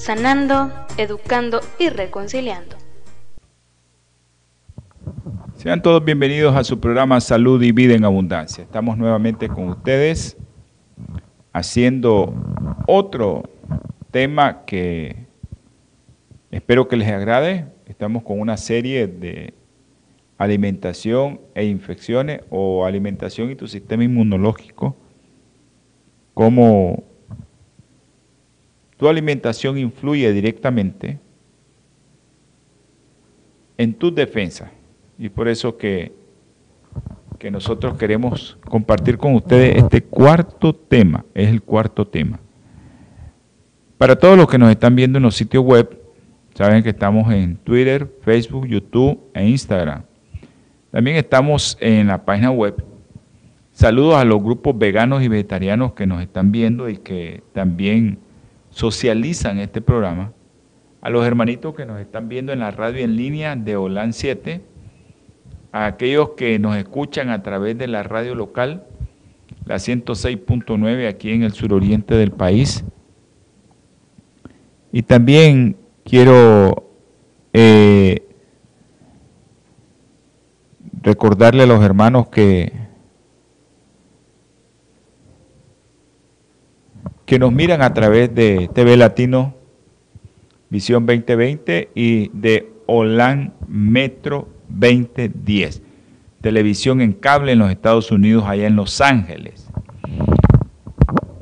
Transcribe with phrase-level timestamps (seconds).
[0.00, 2.74] sanando, educando y reconciliando.
[5.56, 8.64] Sean todos bienvenidos a su programa Salud y Vida en Abundancia.
[8.64, 10.38] Estamos nuevamente con ustedes
[11.52, 12.34] haciendo
[12.86, 13.42] otro
[14.10, 15.26] tema que
[16.50, 17.66] espero que les agrade.
[17.84, 19.52] Estamos con una serie de
[20.38, 24.96] alimentación e infecciones o alimentación y tu sistema inmunológico,
[26.32, 27.09] cómo
[29.00, 31.18] tu alimentación influye directamente
[33.78, 34.70] en tu defensa.
[35.18, 36.12] Y por eso que,
[37.38, 42.40] que nosotros queremos compartir con ustedes este cuarto tema, es el cuarto tema.
[43.96, 45.98] Para todos los que nos están viendo en los sitios web,
[46.54, 50.02] saben que estamos en Twitter, Facebook, YouTube e Instagram.
[50.90, 52.84] También estamos en la página web.
[53.72, 58.18] Saludos a los grupos veganos y vegetarianos que nos están viendo y que también
[58.70, 60.32] socializan este programa.
[61.02, 64.60] A los hermanitos que nos están viendo en la radio en línea de OLAN 7
[65.72, 68.84] a aquellos que nos escuchan a través de la radio local,
[69.64, 72.84] la 106.9 aquí en el suroriente del país.
[74.92, 76.90] Y también quiero
[77.52, 78.26] eh,
[81.02, 82.72] recordarle a los hermanos que,
[87.30, 89.54] que nos miran a través de TV Latino,
[90.68, 95.80] Visión 2020 y de OLAN Metro 2010.
[96.40, 99.68] Televisión en cable en los Estados Unidos, allá en Los Ángeles.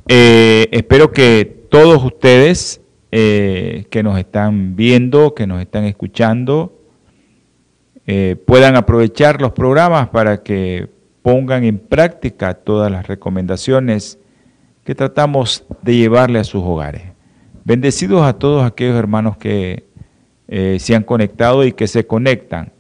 [0.09, 6.83] Eh, espero que todos ustedes eh, que nos están viendo, que nos están escuchando,
[8.07, 10.91] eh, puedan aprovechar los programas para que
[11.23, 14.19] pongan en práctica todas las recomendaciones
[14.89, 17.03] que tratamos de llevarle a sus hogares.
[17.63, 19.85] Bendecidos a todos aquellos hermanos que
[20.49, 22.73] se han conectado y que se conectan.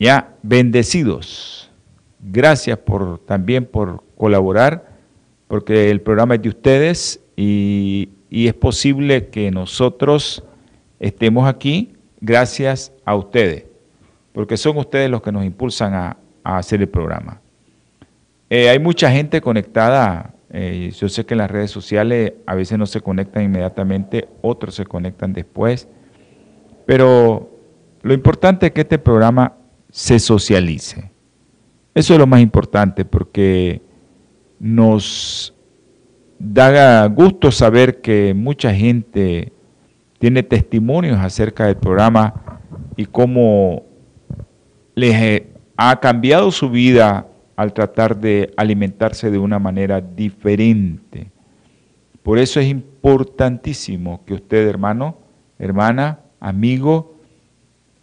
[0.00, 1.70] Ya, bendecidos.
[2.18, 4.96] Gracias por también por colaborar,
[5.46, 10.42] porque el programa es de ustedes y, es posible que nosotros
[10.98, 13.66] estemos aquí gracias a ustedes,
[14.32, 17.41] porque son ustedes los que nos impulsan a, hacer el programa.
[18.54, 22.76] Eh, hay mucha gente conectada, eh, yo sé que en las redes sociales a veces
[22.76, 25.88] no se conectan inmediatamente, otros se conectan después,
[26.84, 27.50] pero
[28.02, 29.54] lo importante es que este programa
[29.88, 31.10] se socialice.
[31.94, 33.80] Eso es lo más importante porque
[34.60, 35.54] nos
[36.38, 39.50] da gusto saber que mucha gente
[40.18, 42.60] tiene testimonios acerca del programa
[42.98, 43.86] y cómo
[44.94, 45.42] les
[45.74, 51.30] ha cambiado su vida al tratar de alimentarse de una manera diferente.
[52.22, 55.18] Por eso es importantísimo que usted, hermano,
[55.58, 57.16] hermana, amigo,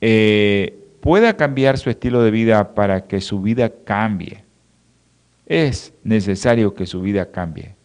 [0.02, 4.44] eh, pueda cambiar su estilo de vida para que su vida cambie.
[5.46, 7.76] Es necesario que su vida cambie.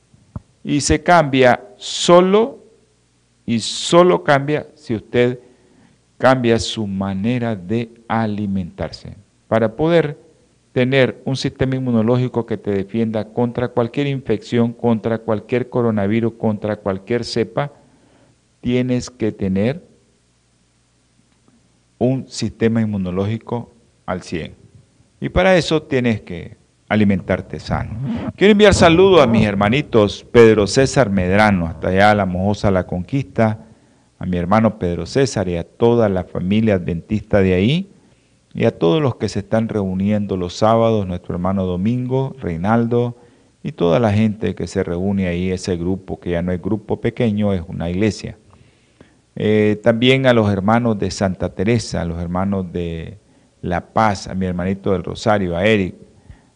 [0.63, 2.65] Y se cambia solo
[3.47, 5.39] y solo cambia si usted
[6.19, 9.17] cambia su manera de alimentarse.
[9.49, 10.19] Para poder
[10.75, 17.25] tener un sistema inmunológico que te defienda contra cualquier infección, contra cualquier coronavirus, contra cualquier
[17.25, 17.71] cepa,
[18.61, 19.85] tienes que tener
[21.97, 23.71] un sistema inmunológico
[24.05, 24.57] al 100.
[25.21, 26.57] Y para eso tienes que
[26.89, 28.33] alimentarte sano.
[28.35, 32.85] Quiero enviar saludos a mis hermanitos Pedro César Medrano, hasta allá a la Mojosa La
[32.85, 33.61] Conquista,
[34.19, 37.94] a mi hermano Pedro César y a toda la familia adventista de ahí,
[38.55, 43.17] y a todos los que se están reuniendo los sábados, nuestro hermano Domingo, Reinaldo,
[43.65, 47.01] y toda la gente que se reúne ahí, ese grupo, que ya no es grupo
[47.01, 48.39] pequeño, es una iglesia.
[49.35, 53.19] Eh, también a los hermanos de Santa Teresa, a los hermanos de
[53.61, 55.97] La Paz, a mi hermanito del Rosario, a Eric,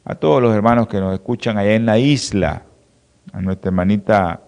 [0.05, 2.63] a todos los hermanos que nos escuchan allá en la isla,
[3.33, 4.43] a nuestra hermanita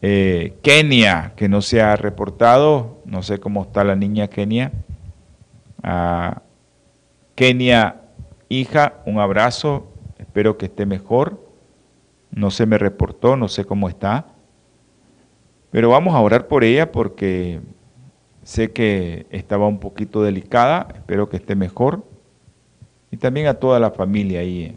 [0.00, 4.70] eh, Kenia, que no se ha reportado, no sé cómo está la niña Kenia.
[5.82, 6.42] A
[7.38, 8.00] Kenia,
[8.48, 11.40] hija, un abrazo, espero que esté mejor.
[12.32, 14.26] No se me reportó, no sé cómo está.
[15.70, 17.60] Pero vamos a orar por ella porque
[18.42, 22.04] sé que estaba un poquito delicada, espero que esté mejor.
[23.12, 24.76] Y también a toda la familia ahí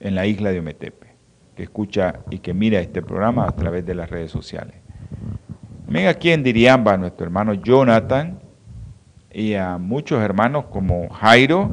[0.00, 1.14] en, la isla de Ometepe,
[1.54, 4.74] que escucha y que mira este programa a través de las redes sociales.
[5.84, 8.47] También aquí en Diriamba, nuestro hermano Jonathan
[9.38, 11.70] y a muchos hermanos como Jairo,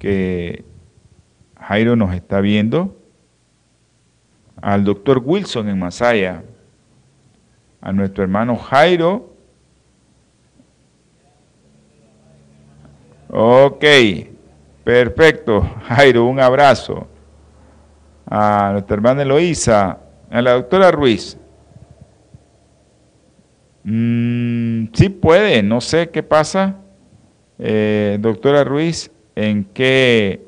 [0.00, 0.64] que
[1.56, 2.96] Jairo nos está viendo,
[4.60, 6.42] al doctor Wilson en Masaya,
[7.80, 9.32] a nuestro hermano Jairo.
[13.30, 13.84] Ok,
[14.82, 15.62] perfecto.
[15.86, 17.06] Jairo, un abrazo.
[18.26, 21.38] A nuestra hermana Eloísa, a la doctora Ruiz.
[23.84, 26.78] Mm, sí puede, no sé qué pasa.
[27.58, 30.44] Eh, doctora Ruiz, ¿en qué,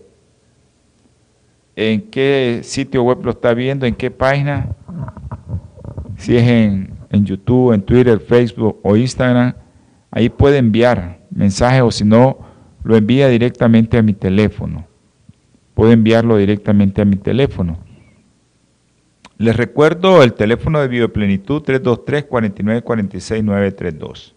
[1.77, 3.87] ¿en qué sitio web lo está viendo?
[3.87, 4.75] ¿En qué página?
[6.17, 9.55] Si es en, en YouTube, en Twitter, Facebook o Instagram,
[10.11, 12.39] ahí puede enviar mensajes o si no,
[12.85, 14.87] lo envía directamente a mi teléfono.
[15.75, 17.79] Puede enviarlo directamente a mi teléfono.
[19.37, 24.35] Les recuerdo el teléfono de Bioplenitud 323 4946 932.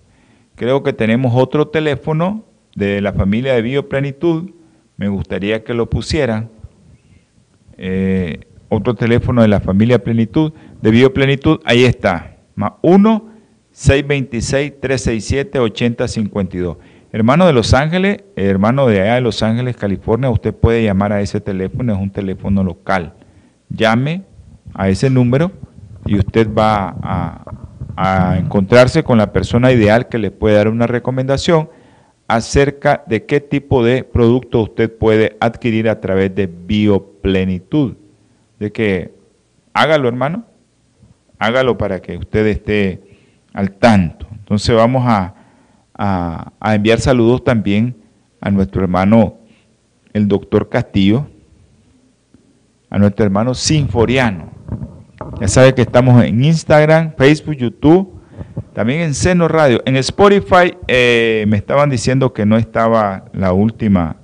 [0.56, 2.46] Creo que tenemos otro teléfono
[2.76, 4.52] de la familia de Bioplenitud.
[4.98, 6.50] Me gustaría que lo pusieran.
[7.78, 8.40] Eh,
[8.70, 10.52] otro teléfono de la familia Plenitud,
[10.82, 13.30] de Bioplenitud, ahí está más 1
[13.72, 16.78] 626 367 8052.
[17.12, 21.22] Hermano de Los Ángeles, hermano de allá de Los Ángeles, California, usted puede llamar a
[21.22, 23.14] ese teléfono, es un teléfono local.
[23.70, 24.24] Llame
[24.74, 25.52] a ese número
[26.06, 27.44] y usted va a,
[27.96, 31.69] a encontrarse con la persona ideal que le puede dar una recomendación
[32.28, 37.96] acerca de qué tipo de producto usted puede adquirir a través de Bioplenitud.
[38.60, 39.14] De que
[39.74, 40.46] hágalo, hermano,
[41.40, 43.02] hágalo para que usted esté
[43.54, 44.28] al tanto.
[44.31, 45.34] Entonces vamos a,
[46.62, 47.96] enviar saludos también
[48.40, 49.38] a nuestro hermano,
[50.14, 51.28] el doctor Castillo,
[52.90, 54.52] a nuestro hermano Sinforiano.
[55.39, 58.19] Ya sabe que estamos en Instagram, Facebook, YouTube,
[58.74, 59.81] también en Seno Radio.
[59.86, 64.18] En Spotify eh, me estaban diciendo que no estaba la última,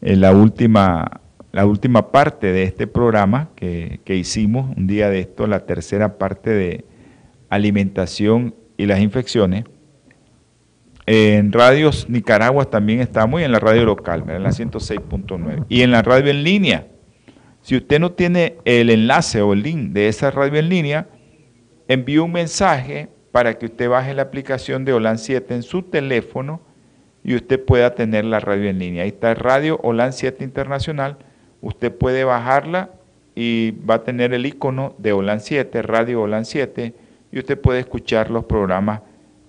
[0.00, 1.20] eh, la última
[1.52, 6.50] la última parte de este programa que, hicimos, un día de esto, la tercera parte
[6.50, 6.84] de
[7.48, 9.64] alimentación y las infecciones.
[11.06, 15.64] En radios Nicaragua también estamos y en la radio local, en la 106.9.
[15.68, 16.86] Y en la radio en línea.
[17.68, 21.06] Si usted no tiene el enlace o el link de esa radio en línea,
[21.86, 26.62] envíe un mensaje para que usted baje la aplicación de OLAN 7 en su teléfono
[27.22, 29.02] y usted pueda tener la radio en línea.
[29.02, 31.18] Ahí está Radio OLAN 7 Internacional
[31.60, 32.88] usted puede bajarla
[33.34, 36.94] y va a tener el icono de OLAN 7, Radio OLAN 7,
[37.30, 39.02] y usted puede escuchar los programas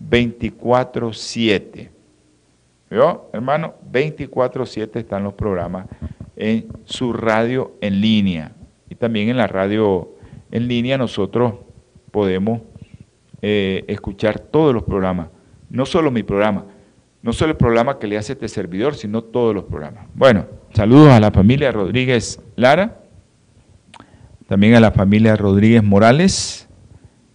[0.03, 1.87] 24-7.
[2.89, 3.75] ¿Vio, hermano?
[3.89, 5.85] 24-7 están los programas
[6.39, 8.53] en su radio en línea.
[8.89, 10.15] Y también en la radio
[10.49, 11.53] en línea nosotros
[12.09, 12.61] podemos
[13.43, 15.27] eh, escuchar todos los programas.
[15.69, 16.65] No solo mi programa,
[17.21, 20.07] no solo el programa que le hace este servidor, sino todos los programas.
[20.15, 20.59] Bueno.
[20.73, 22.99] Saludos a la familia Rodríguez Lara,
[24.47, 26.69] también a la familia Rodríguez Morales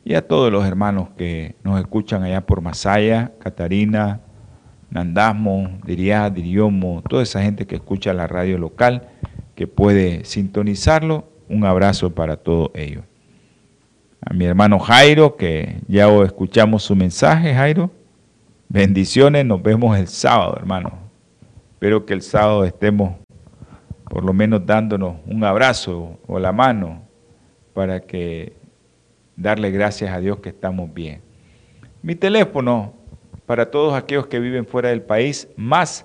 [0.05, 4.21] y a todos los hermanos que nos escuchan allá por Masaya, Catarina,
[4.91, 9.09] Nandasmo, Diría, Diriomo, toda esa gente que escucha la radio local,
[9.55, 11.29] que puede sintonizarlo.
[11.49, 13.05] Un abrazo para todos ellos.
[14.21, 17.91] A mi hermano Jairo, que ya escuchamos su mensaje, Jairo.
[18.69, 20.93] Bendiciones, nos vemos el sábado, hermano.
[21.75, 23.17] Espero que el sábado estemos
[24.09, 27.03] por lo menos dándonos un abrazo o la mano
[27.73, 28.55] para que
[29.37, 31.21] darle gracias a Dios que estamos bien.
[32.03, 32.95] Mi teléfono
[33.47, 36.05] para todos aquellos que viven fuera del país, más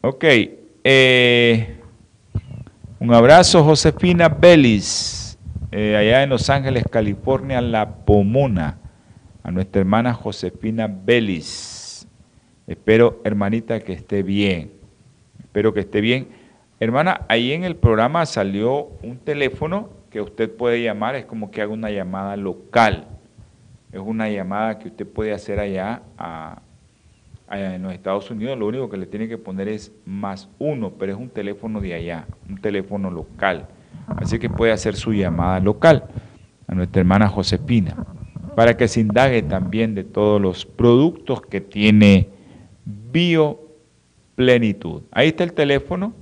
[0.00, 0.24] Ok,
[0.84, 1.76] eh,
[3.00, 5.36] un abrazo, Josefina Belis,
[5.72, 8.78] eh, allá en Los Ángeles, California, La Pomona,
[9.42, 11.77] a nuestra hermana Josefina Belis.
[12.68, 14.70] Espero, hermanita, que esté bien.
[15.40, 16.28] Espero que esté bien.
[16.78, 21.62] Hermana, ahí en el programa salió un teléfono que usted puede llamar, es como que
[21.62, 23.06] haga una llamada local.
[23.90, 26.60] Es una llamada que usted puede hacer allá a,
[27.50, 31.12] en los Estados Unidos lo único que le tiene que poner es más uno, pero
[31.12, 33.66] es un teléfono de allá, un teléfono local.
[34.08, 36.04] Así que puede hacer su llamada local
[36.66, 37.96] a nuestra hermana Josepina.
[38.54, 42.28] para que se indague también de todos los productos que tiene
[43.12, 45.02] Bioplenitud.
[45.10, 46.14] Ahí está el teléfono.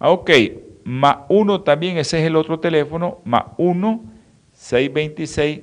[0.00, 0.30] Ah, ok,
[0.84, 4.02] más uno también, ese es el otro teléfono, más uno,
[4.52, 5.62] 626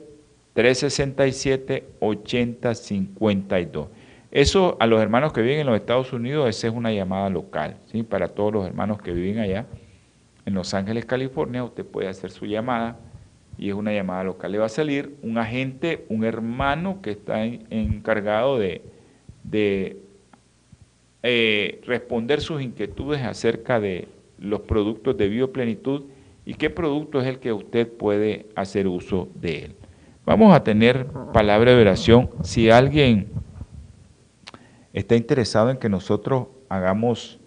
[0.53, 3.88] 367 8052.
[4.31, 7.77] Eso a los hermanos que viven en los Estados Unidos, esa es una llamada local,
[7.91, 8.03] ¿sí?
[8.03, 9.65] Para todos los hermanos que viven allá
[10.45, 12.97] en Los Ángeles, California, usted puede hacer su llamada
[13.57, 14.51] y es una llamada local.
[14.51, 18.81] Le va a salir un agente, un hermano que está encargado de,
[21.21, 24.07] eh, responder sus inquietudes acerca de
[24.39, 26.03] los productos de bioplenitud
[26.46, 29.75] y qué producto es el que usted puede hacer uso de él.
[30.25, 32.29] Vamos a tener palabra de oración.
[32.43, 33.29] Si alguien
[34.93, 37.39] está interesado en que nosotros hagamos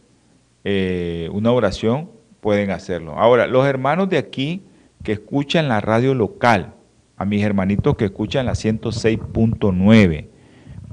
[0.64, 3.18] eh, una oración, pueden hacerlo.
[3.18, 4.62] Ahora, los hermanos de aquí
[5.02, 6.74] que escuchan la radio local,
[7.16, 10.26] a mis hermanitos que escuchan la 106.9,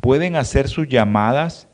[0.01, 1.67] pueden hacer sus llamadas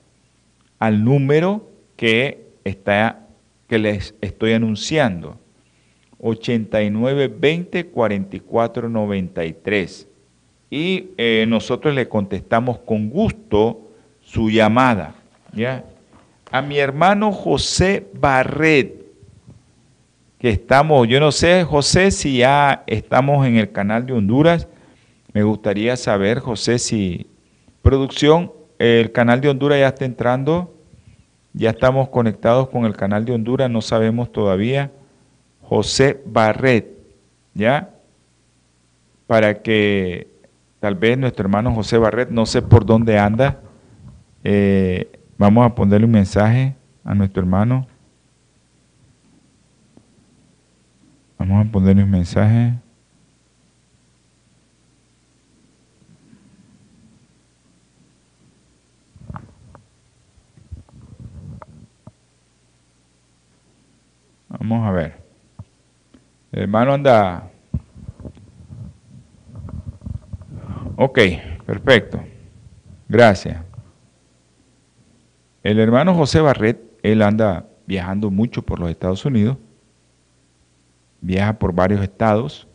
[0.80, 3.25] al número que está
[3.68, 5.38] que les estoy anunciando.
[6.20, 10.08] 89 20 44 93.
[10.70, 13.82] Y eh, nosotros le contestamos con gusto
[14.22, 15.16] su llamada.
[15.54, 15.86] ¿ya?
[16.52, 19.06] A mi hermano José Barret,
[20.40, 24.68] que estamos, yo no sé, José, si ya estamos en el canal de Honduras.
[25.34, 27.28] Me gustaría saber, José, si
[27.82, 30.75] producción, el canal de Honduras ya está entrando
[31.56, 34.92] ya estamos conectados con el canal de Honduras, no sabemos todavía.
[35.62, 36.88] José Barret,
[37.54, 37.92] ¿ya?
[39.26, 40.28] Para que
[40.80, 43.62] tal vez nuestro hermano José Barret, no sé por dónde anda,
[44.44, 47.88] eh, vamos a ponerle un mensaje a nuestro hermano.
[51.40, 52.74] Vamos a ponerle un mensaje.
[64.68, 65.14] Vamos a ver.
[66.52, 67.52] El hermano anda.
[70.96, 71.20] Ok,
[71.68, 72.20] perfecto.
[73.08, 73.62] Gracias.
[75.62, 79.58] El hermano José Barret, él anda viajando mucho por los Estados Unidos.
[81.22, 82.68] Viaja por varios estados.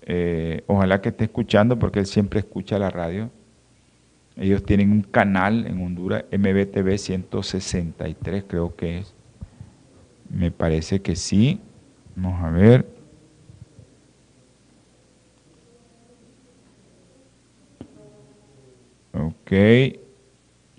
[0.00, 3.30] Eh, ojalá que esté escuchando porque él siempre escucha la radio.
[4.34, 9.15] Ellos tienen un canal en Honduras, MBTV 163 creo que es.
[10.30, 11.60] Me parece que sí.
[12.14, 12.86] Vamos a ver.
[19.12, 19.52] Ok.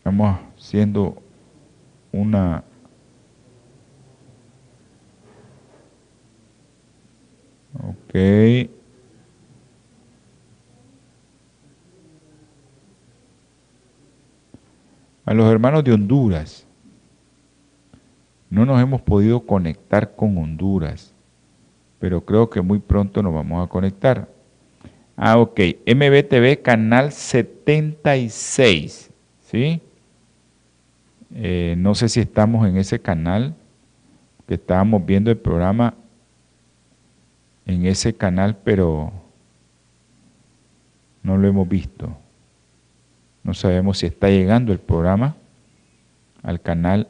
[0.04, 1.22] Vamos haciendo
[2.12, 2.64] una...
[7.74, 8.16] Ok.
[15.26, 16.67] A los hermanos de Honduras.
[18.50, 21.14] No nos hemos podido conectar con Honduras,
[22.00, 24.30] pero creo que muy pronto nos vamos a conectar.
[25.16, 25.60] Ah, ok.
[25.86, 29.12] MBTV canal 76,
[29.42, 29.82] ¿sí?
[31.34, 33.56] Eh, no sé si estamos en ese canal,
[34.48, 35.94] que estábamos viendo el programa
[37.66, 39.12] en ese canal, pero
[41.22, 42.16] no lo hemos visto.
[43.44, 45.36] No sabemos si está llegando el programa
[46.44, 47.10] al canal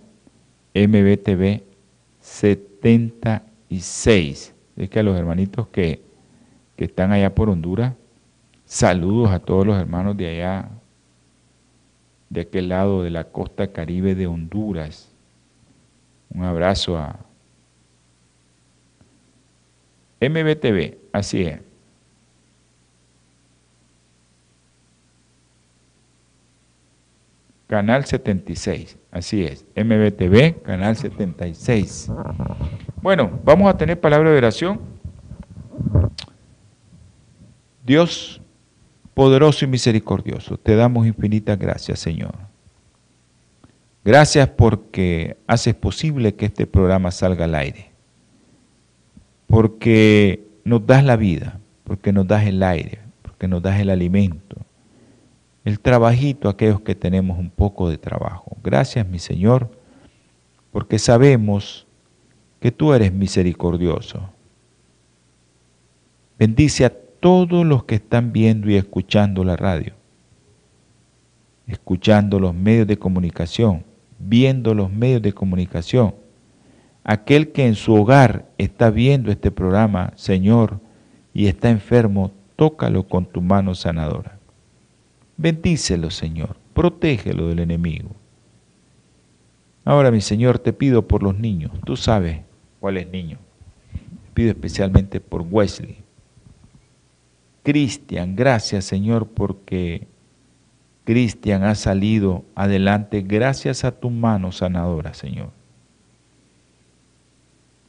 [0.86, 1.63] MBTV
[2.22, 4.53] 76.
[4.75, 6.01] Es que a los hermanitos que,
[6.75, 7.93] que están allá por Honduras,
[8.65, 10.69] saludos a todos los hermanos de allá,
[12.29, 15.12] de aquel lado de la costa caribe de Honduras.
[16.29, 17.17] Un abrazo a
[20.19, 21.62] MBTV, así es.
[27.67, 32.12] Canal 76, así es, MBTV, Canal 76.
[33.01, 34.79] Bueno, vamos a tener palabra de oración.
[37.86, 38.41] Dios
[39.13, 42.36] poderoso y misericordioso, te damos infinitas gracias, Señor.
[44.05, 47.91] Gracias porque haces posible que este programa salga al aire.
[49.47, 54.66] Porque nos das la vida, porque nos das el aire, porque nos das el alimento
[55.67, 58.55] el trabajito a aquellos que tenemos un poco de trabajo.
[58.63, 59.69] Gracias, mi Señor,
[60.71, 61.86] porque sabemos
[62.62, 64.29] que tú eres misericordioso.
[66.39, 69.93] Bendice a todos los que están viendo y escuchando la radio,
[71.67, 73.83] escuchando los medios de comunicación,
[74.19, 76.15] viendo los medios de comunicación.
[77.03, 80.79] Aquel que en su hogar está viendo este programa, Señor,
[81.33, 84.37] y está enfermo, tócalo con tu mano sanadora.
[85.38, 88.10] Bendícelo, Señor, protégelo del enemigo.
[89.86, 91.72] Ahora, mi Señor, te pido por los niños.
[91.86, 92.41] Tú sabes
[92.79, 93.38] cuál es niño.
[93.91, 95.98] Te pido especialmente por Wesley.
[97.63, 100.08] Cristian, gracias, Señor, porque
[101.03, 105.51] Cristian ha salido adelante gracias a tu mano sanadora, Señor.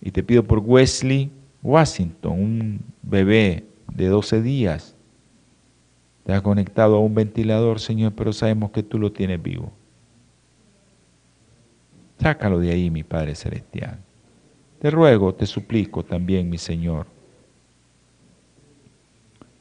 [0.00, 4.94] Y te pido por Wesley Washington, un bebé de 12 días.
[6.34, 9.72] Ha conectado a un ventilador, Señor, pero sabemos que tú lo tienes vivo.
[12.20, 13.98] Sácalo de ahí, mi Padre Celestial.
[14.80, 17.06] Te ruego, te suplico también, mi Señor,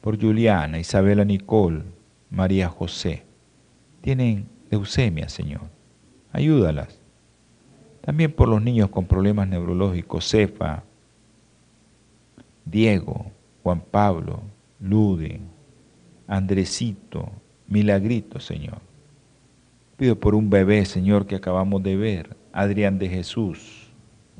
[0.00, 1.82] por Juliana, Isabela Nicole,
[2.30, 3.24] María José.
[4.00, 5.62] Tienen leucemia, Señor.
[6.32, 6.98] Ayúdalas.
[8.02, 10.82] También por los niños con problemas neurológicos, Cefa,
[12.64, 13.26] Diego,
[13.62, 14.40] Juan Pablo,
[14.80, 15.40] Lude,
[16.28, 17.32] Andresito,
[17.66, 18.78] Milagrito, Señor.
[19.96, 23.88] Pido por un bebé, Señor, que acabamos de ver, Adrián de Jesús.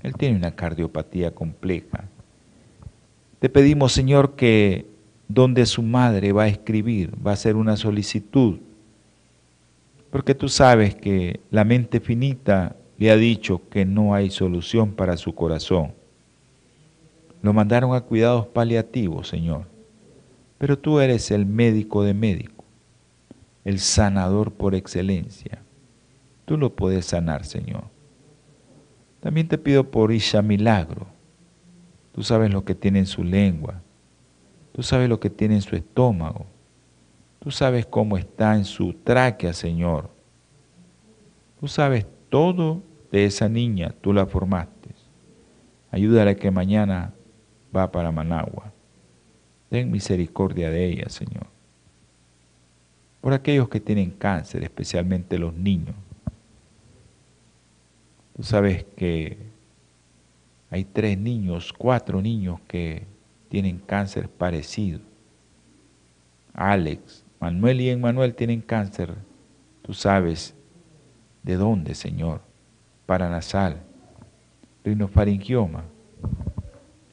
[0.02, 2.04] Él tiene una cardiopatía compleja.
[3.40, 4.86] Te pedimos, Señor, que
[5.28, 8.60] donde su madre va a escribir, va a hacer una solicitud,
[10.10, 15.16] porque tú sabes que la mente finita le ha dicho que no hay solución para
[15.16, 15.92] su corazón.
[17.42, 19.66] Lo mandaron a cuidados paliativos, Señor,
[20.58, 22.64] pero tú eres el médico de médico,
[23.64, 25.62] el sanador por excelencia.
[26.44, 27.84] Tú lo puedes sanar, Señor.
[29.20, 31.06] También te pido por Isha Milagro.
[32.12, 33.82] Tú sabes lo que tiene en su lengua.
[34.72, 36.46] Tú sabes lo que tiene en su estómago.
[37.38, 40.10] Tú sabes cómo está en su tráquea, Señor.
[41.60, 43.94] Tú sabes todo de esa niña.
[44.00, 44.90] Tú la formaste.
[45.90, 47.12] Ayúdale que mañana
[47.74, 48.67] va para Managua.
[49.68, 51.46] Ten misericordia de ella, Señor.
[53.20, 55.94] Por aquellos que tienen cáncer, especialmente los niños.
[58.36, 59.36] Tú sabes que
[60.70, 63.04] hay tres niños, cuatro niños que
[63.48, 65.00] tienen cáncer parecido.
[66.54, 69.14] Alex, Manuel y Emmanuel tienen cáncer.
[69.82, 70.54] Tú sabes
[71.42, 72.40] de dónde, Señor.
[73.06, 73.82] Paranasal,
[74.84, 75.84] rinofaringioma.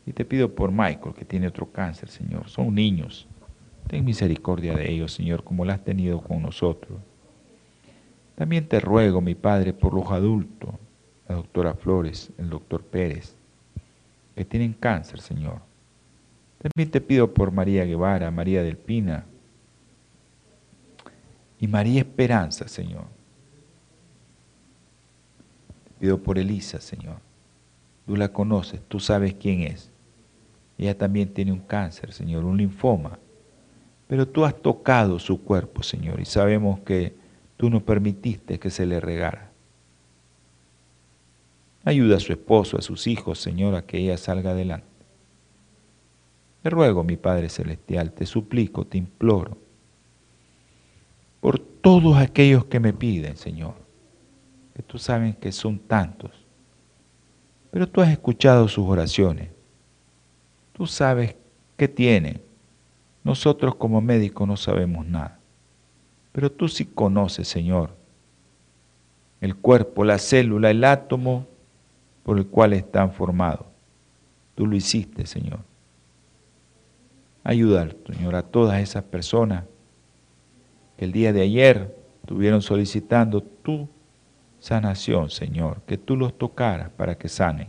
[0.06, 2.48] Y te pido por Michael, que tiene otro cáncer, Señor.
[2.50, 3.28] Son niños.
[3.88, 7.00] Ten misericordia de ellos, Señor, como la has tenido con nosotros.
[8.36, 10.72] También te ruego, mi Padre, por los adultos
[11.28, 13.36] la doctora Flores, el doctor Pérez,
[14.36, 15.60] que tienen cáncer, Señor.
[16.60, 19.26] También te pido por María Guevara, María del Pina
[21.60, 23.06] y María Esperanza, Señor.
[25.86, 27.18] Te pido por Elisa, Señor.
[28.06, 29.92] Tú la conoces, tú sabes quién es.
[30.78, 33.18] Ella también tiene un cáncer, Señor, un linfoma.
[34.08, 37.16] Pero tú has tocado su cuerpo, Señor, y sabemos que
[37.58, 39.52] tú no permitiste que se le regara.
[41.84, 44.88] Ayuda a su esposo, a sus hijos, Señor, a que ella salga adelante.
[46.62, 49.58] Te ruego, mi Padre Celestial, te suplico, te imploro,
[51.40, 53.76] por todos aquellos que me piden, Señor,
[54.74, 56.32] que tú sabes que son tantos,
[57.70, 59.50] pero tú has escuchado sus oraciones,
[60.76, 61.36] tú sabes
[61.78, 62.42] qué tienen.
[63.24, 65.40] Nosotros como médicos no sabemos nada,
[66.32, 67.96] pero tú sí conoces, Señor,
[69.42, 71.48] el cuerpo, la célula, el átomo,
[72.24, 73.66] por el cual están formados.
[74.54, 75.60] Tú lo hiciste, Señor.
[77.44, 79.64] Ayuda, Señor, a todas esas personas
[80.98, 83.88] que el día de ayer estuvieron solicitando tu
[84.60, 87.68] sanación, Señor, que tú los tocaras para que sanen.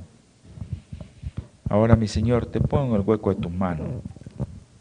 [1.68, 3.88] Ahora, mi Señor, te pongo el hueco de tus manos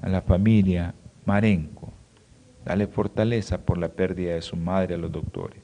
[0.01, 0.93] a la familia
[1.25, 1.91] Marenco.
[2.63, 5.59] Dale fortaleza por la pérdida de su madre a los doctores.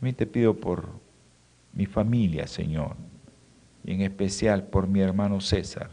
[0.00, 0.88] A mí te pido por
[1.74, 2.96] mi familia, Señor,
[3.84, 5.90] y en especial por mi hermano César,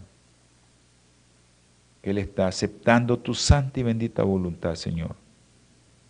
[2.01, 5.15] que Él está aceptando tu santa y bendita voluntad, Señor,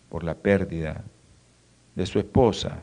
[0.08, 1.02] por la pérdida
[1.96, 2.82] de su esposa.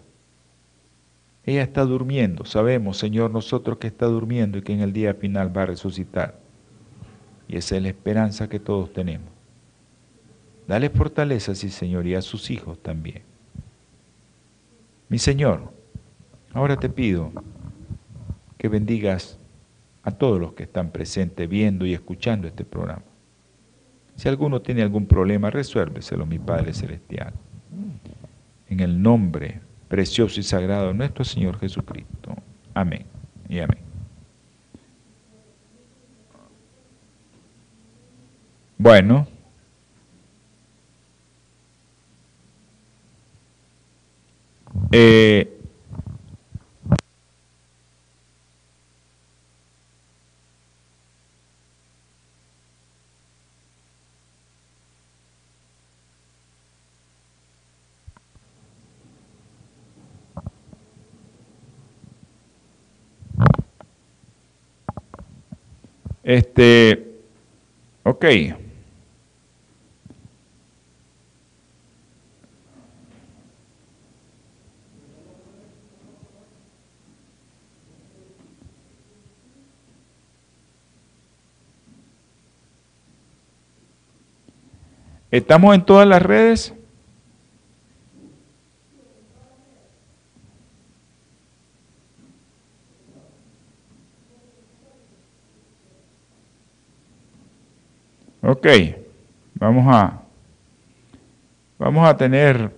[1.46, 5.56] Ella está durmiendo, sabemos, Señor, nosotros que está durmiendo y que en el día final
[5.56, 6.40] va a resucitar.
[7.48, 9.28] Y esa es la esperanza que todos tenemos.
[10.68, 13.24] Dale fortaleza, sí, Señor, y a sus hijos también.
[15.10, 15.74] Mi Señor,
[16.54, 17.32] Ahora te pido
[18.58, 19.40] que bendigas
[20.04, 23.02] a todos los que están presentes viendo y escuchando este programa.
[24.16, 27.34] Si alguno tiene algún problema, resuélveselo, mi Padre Celestial.
[28.70, 29.62] En el nombre
[29.94, 32.36] precioso y sagrado nuestro Señor Jesucristo.
[32.74, 33.06] Amén
[33.48, 33.78] y amén.
[38.80, 39.28] Bueno.
[44.92, 45.53] Eh,
[66.34, 67.12] Este,
[68.02, 68.26] ok.
[85.30, 86.74] ¿Estamos en todas las redes?
[98.64, 98.70] Ok,
[99.56, 100.22] vamos a,
[101.78, 102.74] vamos a tener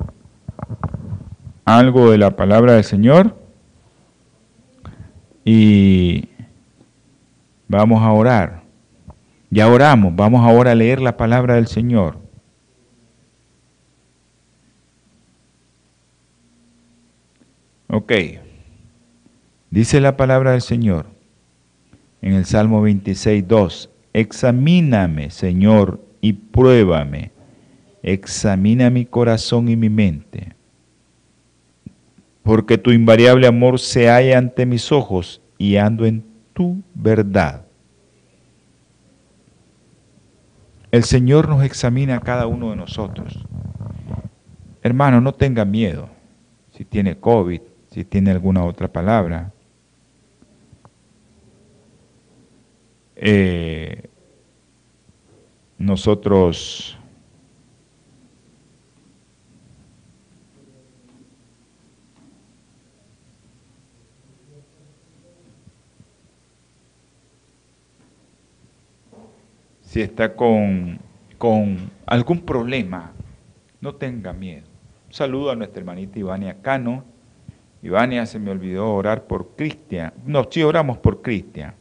[1.63, 3.37] algo de la palabra del Señor
[5.43, 6.27] y
[7.67, 8.63] vamos a orar.
[9.51, 12.17] Ya oramos, vamos ahora a leer la palabra del Señor.
[17.89, 18.11] Ok,
[19.69, 21.05] dice la palabra del Señor
[22.23, 23.91] en el Salmo 26, 2.
[24.17, 27.31] Examíname, Señor, y pruébame.
[28.01, 30.55] Examina mi corazón y mi mente.
[32.41, 36.23] Porque tu invariable amor se halla ante mis ojos y ando en
[36.53, 37.65] tu verdad.
[40.91, 43.45] El Señor nos examina a cada uno de nosotros.
[44.81, 46.07] Hermano, no tenga miedo
[46.71, 47.59] si tiene COVID,
[47.91, 49.51] si tiene alguna otra palabra.
[53.17, 54.04] Eh,
[55.85, 56.97] nosotros
[69.83, 70.99] si está con,
[71.37, 73.13] con algún problema,
[73.79, 74.65] no tenga miedo.
[75.07, 77.05] Un saludo a nuestra hermanita Ivania Cano.
[77.83, 80.11] Ivania se me olvidó orar por Cristian.
[80.25, 81.75] No, sí oramos por Cristian.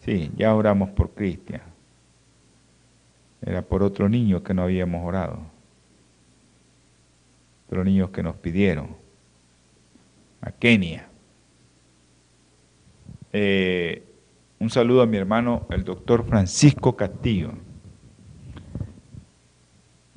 [0.00, 1.67] Sí, ya oramos por Cristian.
[3.42, 5.40] Era por otro niño que no habíamos orado.
[7.66, 8.96] Otros niños que nos pidieron.
[10.40, 11.08] A Kenia.
[13.32, 14.04] Eh,
[14.58, 17.52] un saludo a mi hermano, el doctor Francisco Castillo.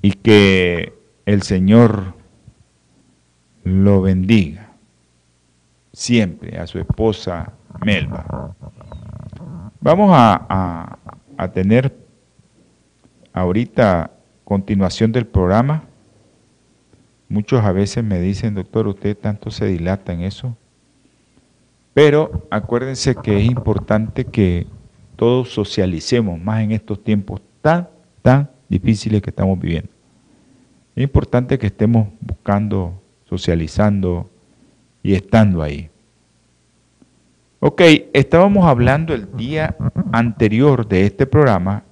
[0.01, 0.93] Y que
[1.25, 2.15] el Señor
[3.63, 4.73] lo bendiga.
[5.93, 7.53] Siempre a su esposa
[7.85, 8.55] Melba.
[9.81, 10.97] Vamos a,
[11.37, 12.00] a, tener
[13.33, 14.11] ahorita
[14.43, 15.83] continuación del programa.
[17.29, 20.57] Muchos a veces me dicen, doctor, usted tanto se dilata en eso.
[21.93, 24.67] Pero acuérdense que es importante que
[25.15, 27.89] todos socialicemos más en estos tiempos tan,
[28.21, 29.89] tan difíciles que estamos viviendo.
[30.95, 34.29] Es importante que estemos buscando, socializando
[35.03, 35.89] y estando ahí.
[37.59, 37.81] Ok,
[38.13, 39.75] estábamos hablando el día
[40.11, 41.83] anterior de este programa,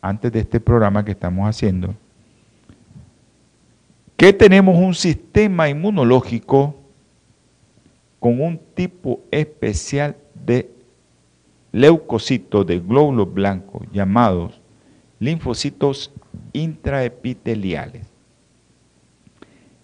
[0.00, 1.94] antes de este programa que estamos haciendo,
[4.16, 6.74] que tenemos un sistema inmunológico
[8.18, 10.70] con un tipo especial de
[11.72, 14.60] leucocitos de glóbulos blancos llamados
[15.18, 16.12] linfocitos
[16.52, 18.06] intraepiteliales.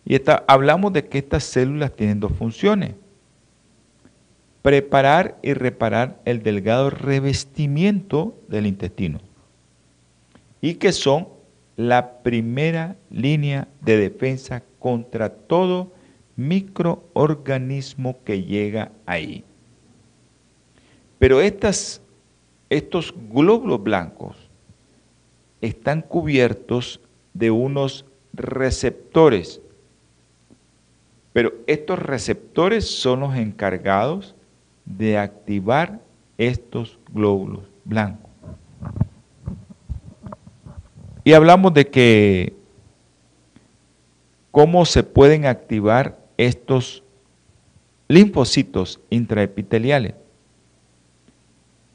[0.05, 2.95] Y hablamos de que estas células tienen dos funciones
[4.63, 9.21] preparar y reparar el delgado revestimiento del intestino
[10.61, 11.29] y que son
[11.77, 15.93] la primera línea de defensa contra todo
[16.37, 19.45] microorganismo que llega ahí.
[21.19, 22.01] Pero estas,
[22.69, 24.37] estos glóbulos blancos
[25.61, 27.01] están cubiertos
[27.33, 29.61] de unos receptores,
[31.33, 34.35] pero estos receptores son los encargados
[34.85, 36.01] de activar
[36.39, 38.26] estos glóbulos blancos.
[41.27, 42.55] Y hablamos de que
[44.53, 47.03] cómo se pueden activar estos
[48.07, 50.15] linfocitos intraepiteliales.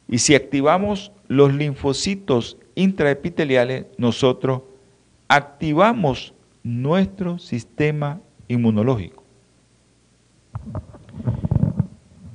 [0.10, 4.64] Y si activamos los linfocitos intraepiteliales, nosotros
[5.30, 9.24] activamos nuestro sistema inmunológico.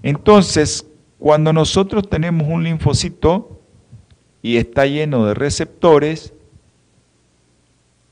[0.02, 0.86] Entonces,
[1.18, 3.60] cuando nosotros tenemos un linfocito
[4.40, 6.32] y está lleno de receptores,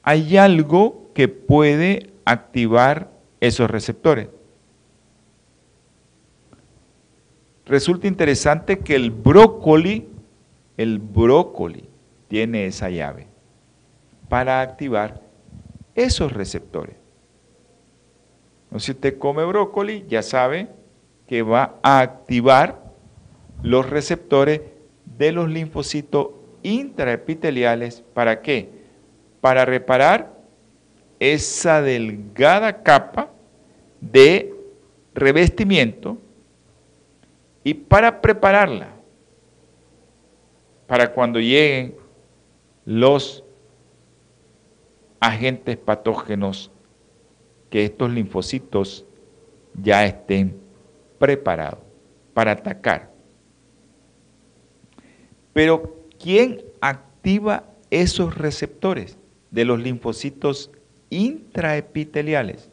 [0.05, 4.29] hay algo que puede activar esos receptores.
[7.65, 10.07] Resulta interesante que el brócoli,
[10.77, 11.89] el brócoli
[12.29, 13.27] tiene esa llave
[14.29, 15.23] para activar
[15.95, 16.97] esos receptores.
[18.77, 20.69] si usted come brócoli, ya sabe
[21.27, 22.93] que va a activar
[23.63, 24.61] los receptores
[25.17, 26.29] de los linfocitos
[26.63, 28.03] intraepiteliales.
[28.13, 28.84] ¿Para qué?
[29.45, 30.33] Para reparar
[31.21, 33.31] esa delgada capa
[34.01, 34.55] de
[35.13, 36.17] revestimiento
[37.63, 38.89] y para prepararla
[40.87, 41.95] para cuando lleguen
[42.87, 43.45] los
[45.21, 46.71] agentes patógenos
[47.69, 49.05] que estos linfocitos
[49.75, 50.59] ya estén
[51.19, 51.81] preparados
[52.33, 53.11] para atacar.
[55.53, 59.19] Pero ¿quién activa esos receptores
[59.55, 60.71] de los linfocitos
[61.11, 62.71] intraepiteliales?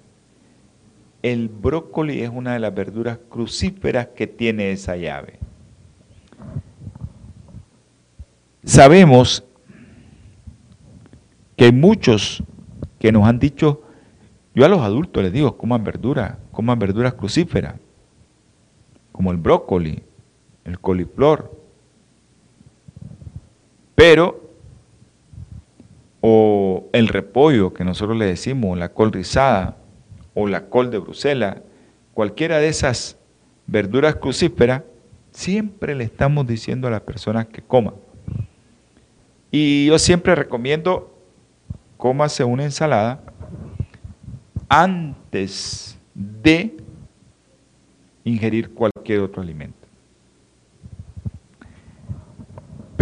[1.22, 5.38] El brócoli es una de las verduras crucíferas que tiene esa llave.
[8.64, 9.44] Sabemos
[11.56, 12.44] que hay muchos
[12.98, 13.84] que nos han dicho,
[14.56, 17.76] yo a los adultos les digo, coman verduras, coman verduras crucíferas,
[19.12, 20.02] como el brócoli,
[20.66, 21.52] el coliflor,
[23.94, 24.51] pero,
[26.22, 29.78] o el repollo que nosotros le decimos, la col rizada,
[30.34, 31.58] o la col de Bruselas,
[32.14, 33.18] cualquiera de esas
[33.68, 34.84] verduras crucíferas,
[35.32, 37.96] siempre le estamos diciendo a las personas que coman.
[39.50, 41.14] Y yo siempre recomiendo,
[41.98, 43.22] cómase una ensalada
[44.70, 46.78] antes de
[48.24, 49.81] ingerir cualquier otro alimento.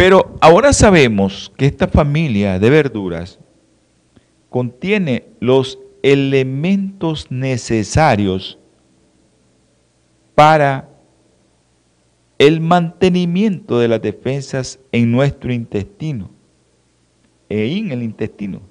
[0.00, 3.38] Pero ahora sabemos que esta familia de verduras
[4.48, 8.58] contiene los elementos necesarios
[10.34, 10.88] para
[12.38, 16.30] el mantenimiento de las defensas en nuestro intestino
[17.50, 18.62] e en el intestino.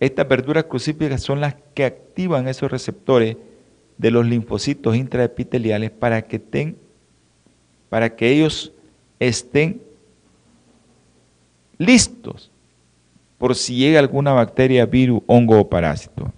[0.00, 3.36] Estas verduras crucíferas son las que activan esos receptores
[3.98, 6.78] de los linfocitos intraepiteliales para que, estén,
[7.90, 8.72] para que ellos
[9.20, 9.91] estén
[11.84, 12.50] listos
[13.38, 16.32] por si llega alguna bacteria, virus, hongo o parásito.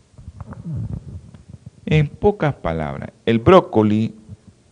[1.85, 4.15] En pocas palabras, el brócoli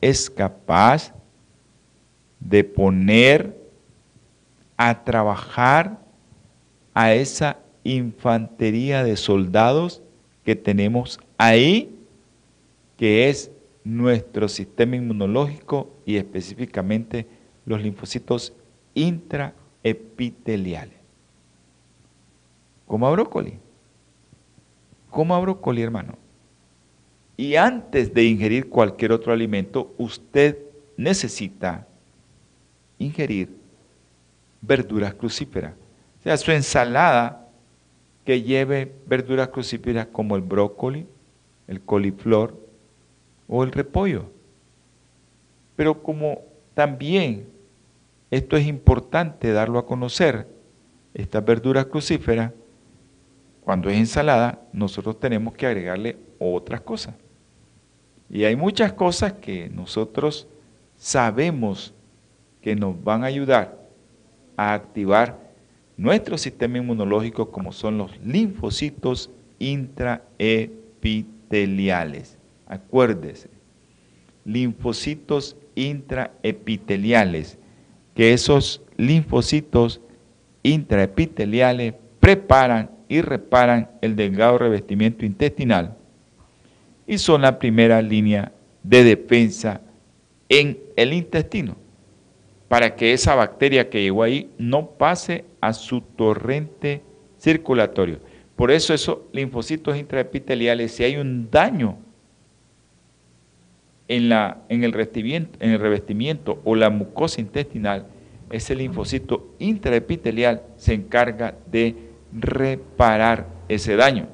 [0.01, 1.13] es capaz
[2.41, 3.55] de poner
[4.79, 5.99] a trabajar
[6.95, 10.03] a esa infantería de soldados
[10.45, 11.95] que tenemos ahí,
[12.97, 13.51] que es
[13.85, 17.27] nuestro sistema inmunológico y específicamente
[17.67, 18.55] los linfocitos
[19.83, 20.97] intraepiteliales.
[22.87, 23.59] Coma brócoli.
[25.11, 26.17] Coma brócoli, hermano.
[27.37, 30.59] Y antes de ingerir cualquier otro alimento, usted
[30.97, 31.87] necesita
[32.99, 33.49] ingerir
[34.61, 35.75] verduras crucíferas.
[36.21, 37.49] O sea, su ensalada
[38.25, 41.07] que lleve verduras crucíferas como el brócoli,
[41.67, 42.57] el coliflor
[43.49, 44.31] o el repollo.
[45.75, 46.43] Pero como
[46.75, 47.52] también
[48.33, 50.49] esto es importante darlo a conocer,
[51.13, 52.51] estas verduras crucíferas,
[53.61, 57.15] cuando es ensalada, nosotros tenemos que agregarle otras cosas.
[58.31, 60.49] Y hay muchas cosas que nosotros
[60.97, 61.93] sabemos
[62.63, 63.79] que nos van a ayudar
[64.57, 65.39] a activar
[65.99, 72.39] nuestro sistema inmunológico como son los linfocitos intraepiteliales.
[72.67, 73.51] Acuérdese,
[74.47, 77.59] linfocitos intraepiteliales,
[78.15, 80.01] que esos linfocitos
[80.63, 85.97] intraepiteliales preparan y reparan el delgado revestimiento intestinal
[87.07, 89.81] y son la primera línea de defensa
[90.49, 91.77] en el intestino
[92.69, 97.03] para que esa bacteria que llegó ahí no pase a su torrente
[97.39, 98.19] circulatorio.
[98.57, 101.99] Por eso esos linfocitos intraepiteliales, si hay un daño
[104.09, 108.07] en, la, en, el revestimiento, en el revestimiento o la mucosa intestinal,
[108.51, 111.97] ese linfocito intraepitelial se encarga de
[112.33, 114.29] reparar ese daño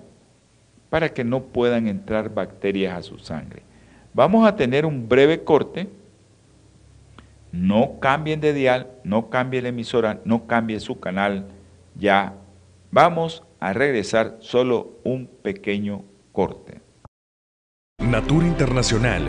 [0.90, 3.62] para que no puedan entrar bacterias a su sangre.
[4.14, 5.88] Vamos a tener un breve corte
[7.52, 11.46] no cambien de dial, no cambien la emisora, no cambien su canal.
[11.94, 12.34] Ya
[12.90, 16.80] vamos a regresar solo un pequeño corte.
[18.00, 19.28] Natura Internacional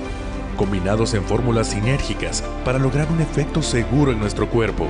[0.51, 4.87] combinados en fórmulas sinérgicas para lograr un efecto seguro en nuestro cuerpo.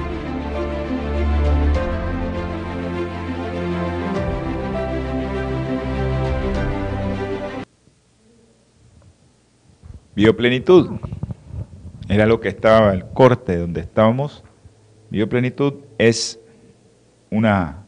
[10.15, 10.99] Bioplenitud.
[12.09, 14.43] Era lo que estaba el corte donde estábamos.
[15.09, 16.39] Bioplenitud es
[17.29, 17.85] una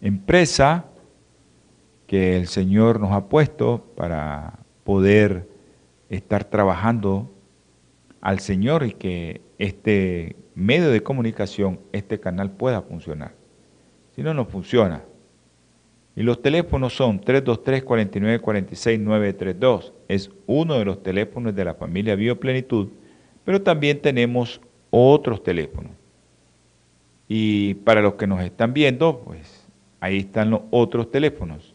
[0.00, 0.86] empresa
[2.06, 5.48] que el Señor nos ha puesto para poder
[6.16, 7.30] estar trabajando
[8.20, 13.32] al Señor y que este medio de comunicación, este canal pueda funcionar.
[14.14, 15.02] Si no, no funciona.
[16.14, 19.92] Y los teléfonos son 323-4946-932.
[20.08, 22.88] Es uno de los teléfonos de la familia Bioplenitud,
[23.44, 25.92] pero también tenemos otros teléfonos.
[27.28, 29.66] Y para los que nos están viendo, pues
[30.00, 31.74] ahí están los otros teléfonos.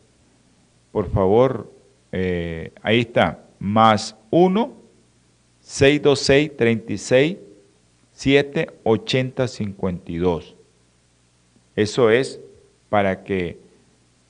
[0.91, 1.73] Por favor,
[2.11, 4.73] eh, ahí está, más 1
[5.61, 7.37] 626 36
[8.11, 10.55] 7 80 52.
[11.75, 12.39] Eso es
[12.89, 13.59] para que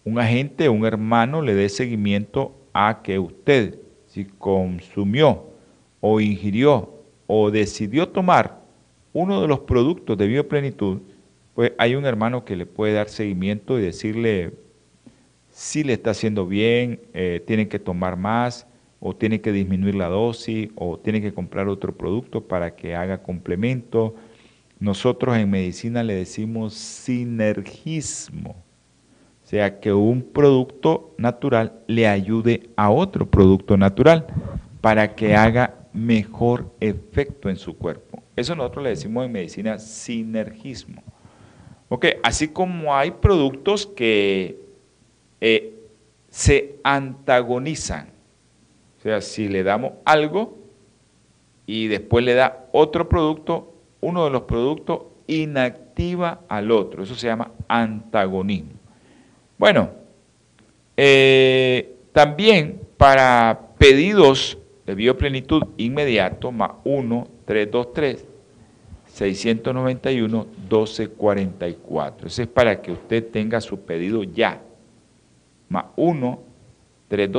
[0.04, 5.46] un agente, un hermano le dé seguimiento a que usted, si consumió
[6.02, 6.94] o ingirió
[7.28, 8.62] o decidió tomar
[9.14, 11.00] uno de los productos de bioplenitud,
[11.56, 14.54] pues hay un hermano que le puede dar seguimiento y decirle
[15.50, 18.67] si le está haciendo bien, eh, tiene que tomar más,
[19.00, 23.22] o tiene que disminuir la dosis, o tiene que comprar otro producto para que haga
[23.22, 24.16] complemento.
[24.80, 28.52] Nosotros en medicina le decimos sinergismo.
[29.44, 34.28] O sea, que un producto natural le ayude a otro producto natural
[34.82, 38.22] para que haga mejor efecto en su cuerpo.
[38.36, 41.02] Eso nosotros le decimos en medicina sinergismo.
[41.90, 44.60] Ok, así como hay productos que
[45.40, 45.74] eh,
[46.30, 48.17] se antagonizan.
[49.08, 50.58] O sea, si le damos algo
[51.66, 57.04] y después le da otro producto, uno de los productos inactiva al otro.
[57.04, 58.74] Eso se llama antagonismo.
[59.58, 59.92] Bueno,
[60.98, 68.26] eh, también para pedidos de bioplenitud inmediato, más 1, 3, 2, 3,
[69.06, 72.28] 691, 1244.
[72.28, 74.62] Ese es para que usted tenga su pedido ya.
[75.70, 76.42] Más 1,
[77.08, 77.32] 3,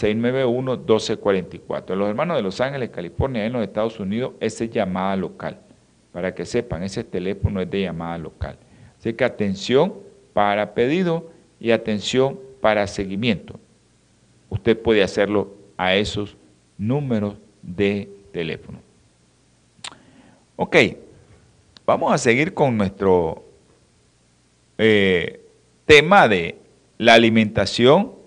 [0.00, 1.96] 691, 1244.
[1.96, 5.60] Los hermanos de Los Ángeles, California, en los Estados Unidos, esa es llamada local.
[6.12, 8.56] Para que sepan, ese teléfono es de llamada local.
[8.98, 9.94] Así que atención
[10.32, 13.60] para pedido y atención para seguimiento.
[14.48, 16.36] Usted puede hacerlo a esos
[16.78, 18.78] números de teléfono.
[20.56, 20.76] Ok,
[21.86, 23.44] vamos a seguir con nuestro
[24.76, 25.40] eh,
[25.86, 26.56] tema de
[26.98, 28.19] la alimentación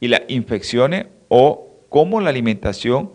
[0.00, 3.12] y las infecciones o cómo la alimentación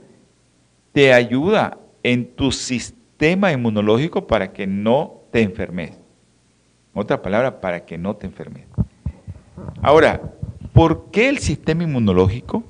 [0.91, 5.98] te ayuda en tu sistema inmunológico para que no te enfermes.
[6.93, 8.65] Otra palabra, para que no te enfermes.
[9.82, 10.21] Ahora,
[10.71, 12.63] ¿por qué el sistema inmunológico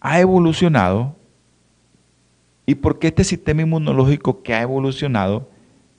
[0.00, 1.14] ha evolucionado?
[2.64, 5.48] ¿Y por qué este sistema inmunológico que ha evolucionado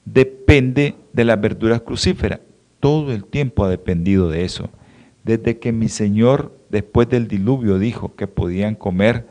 [0.04, 2.42] depende de las verduras crucíferas?
[2.80, 4.70] Todo el tiempo ha dependido de eso.
[5.28, 9.28] Desde que mi Señor, después del diluvio, dijo que podían comer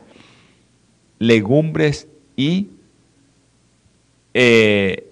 [1.17, 2.69] legumbres y
[4.35, 5.11] eh,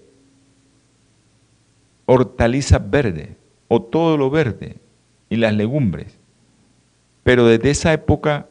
[2.04, 3.30] hortalizas verdes
[3.66, 4.76] o todo lo verde
[5.28, 6.16] y las legumbres.
[7.24, 8.46] Pero desde esa época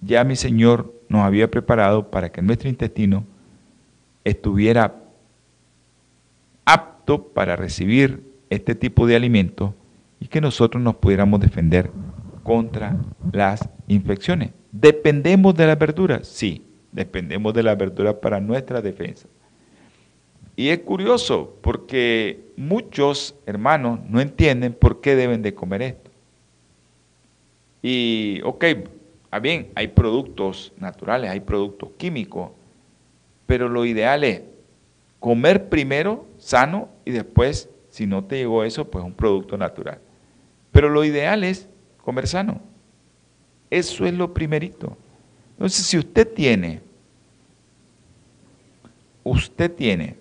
[0.00, 3.24] ya mi Señor nos había preparado para que nuestro intestino
[4.22, 4.94] estuviera
[6.64, 9.74] apto para recibir este tipo de alimento
[10.20, 11.90] y que nosotros nos pudiéramos defender
[12.42, 12.96] contra
[13.32, 14.50] las infecciones.
[14.72, 16.26] ¿Dependemos de las verduras?
[16.26, 19.28] Sí, dependemos de las verduras para nuestra defensa.
[20.56, 26.10] Y es curioso porque muchos hermanos no entienden por qué deben de comer esto.
[27.80, 28.64] Y, ok,
[29.40, 32.50] bien, hay productos naturales, hay productos químicos,
[33.46, 34.42] pero lo ideal es
[35.20, 40.00] comer primero sano y después, si no te llegó eso, pues un producto natural.
[40.72, 41.68] Pero lo ideal es
[42.02, 42.60] comer sano.
[43.70, 44.96] Eso es lo primerito.
[45.52, 46.80] Entonces, si usted tiene,
[49.24, 50.16] usted tiene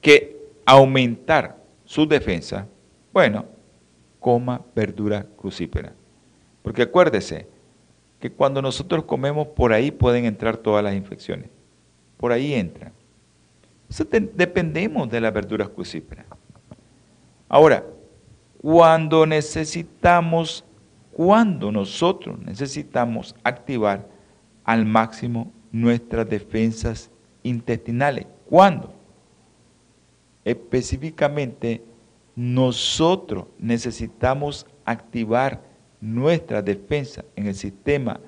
[0.00, 2.66] que aumentar su defensa,
[3.12, 3.46] bueno,
[4.20, 5.92] coma verdura crucífera.
[6.62, 7.46] Porque acuérdese
[8.20, 11.48] que cuando nosotros comemos, por ahí pueden entrar todas las infecciones.
[12.16, 12.92] Por ahí entran.
[14.34, 16.26] dependemos de las verduras crucíferas.
[17.48, 17.84] Ahora,
[18.60, 20.64] cuando necesitamos,
[21.12, 24.08] cuando nosotros necesitamos activar
[24.64, 27.10] al máximo nuestras defensas
[27.42, 28.26] intestinales.
[28.48, 28.92] ¿Cuándo?
[30.44, 31.82] Específicamente,
[32.34, 35.62] nosotros necesitamos activar
[36.00, 38.20] nuestra defensa en el sistema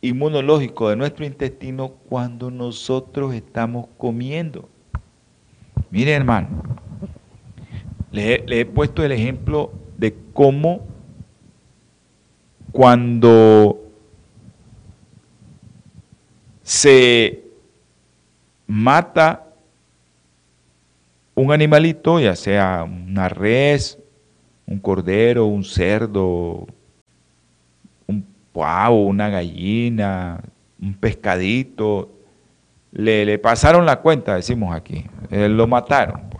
[0.00, 4.68] inmunológico de nuestro intestino cuando nosotros estamos comiendo.
[5.90, 6.75] Mire hermano,
[8.10, 10.86] le, he puesto el ejemplo de cómo
[12.72, 13.80] cuando
[16.62, 17.44] se
[18.66, 19.46] mata
[21.34, 23.98] un animalito, ya sea una res,
[24.66, 26.66] un cordero, un cerdo,
[28.06, 30.40] un pavo, una gallina,
[30.80, 32.10] un pescadito,
[32.92, 36.35] le, pasaron la cuenta, decimos aquí, eh, lo mataron.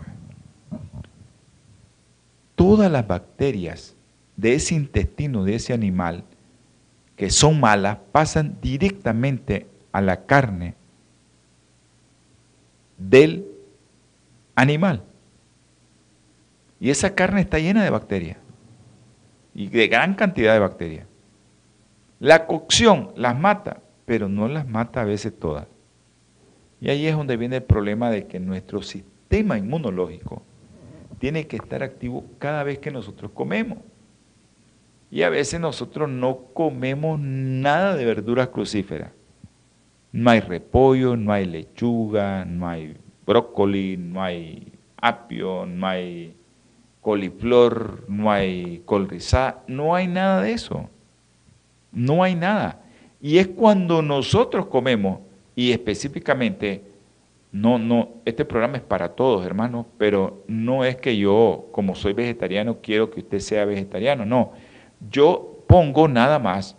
[2.67, 3.95] Todas las bacterias
[4.35, 6.25] de ese intestino de ese animal
[7.15, 10.75] que son malas pasan directamente a la carne
[12.97, 13.45] del
[14.53, 15.01] animal.
[16.81, 18.37] Y esa carne está llena de bacterias.
[19.55, 21.07] Y de gran cantidad de bacterias.
[22.19, 25.67] La cocción las mata, pero no las mata a veces todas.
[26.81, 30.43] Y ahí es donde viene el problema de que nuestro sistema inmunológico
[31.19, 33.79] tiene que estar activo cada vez que nosotros comemos.
[35.09, 39.11] Y a veces nosotros no comemos nada de verduras crucíferas.
[40.11, 46.35] No hay repollo, no hay lechuga, no hay brócoli, no hay apio, no hay
[47.01, 49.07] coliflor, no hay col
[49.67, 50.89] no hay nada de eso.
[51.91, 52.81] No hay nada.
[53.21, 55.19] Y es cuando nosotros comemos,
[55.55, 56.83] y específicamente,
[57.51, 62.13] no, no, este programa es para todos, hermanos, pero no es que yo, como soy
[62.13, 64.51] vegetariano, quiero que usted sea vegetariano, no.
[65.09, 66.77] Yo pongo nada más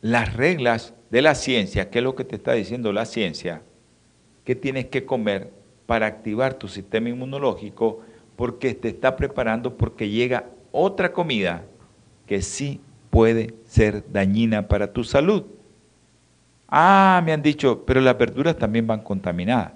[0.00, 3.62] las reglas de la ciencia, ¿qué es lo que te está diciendo la ciencia?
[4.44, 5.52] Que tienes que comer
[5.86, 8.00] para activar tu sistema inmunológico
[8.36, 11.64] porque te está preparando porque llega otra comida
[12.26, 15.44] que sí puede ser dañina para tu salud.
[16.70, 19.72] Ah, me han dicho, pero las verduras también van contaminadas.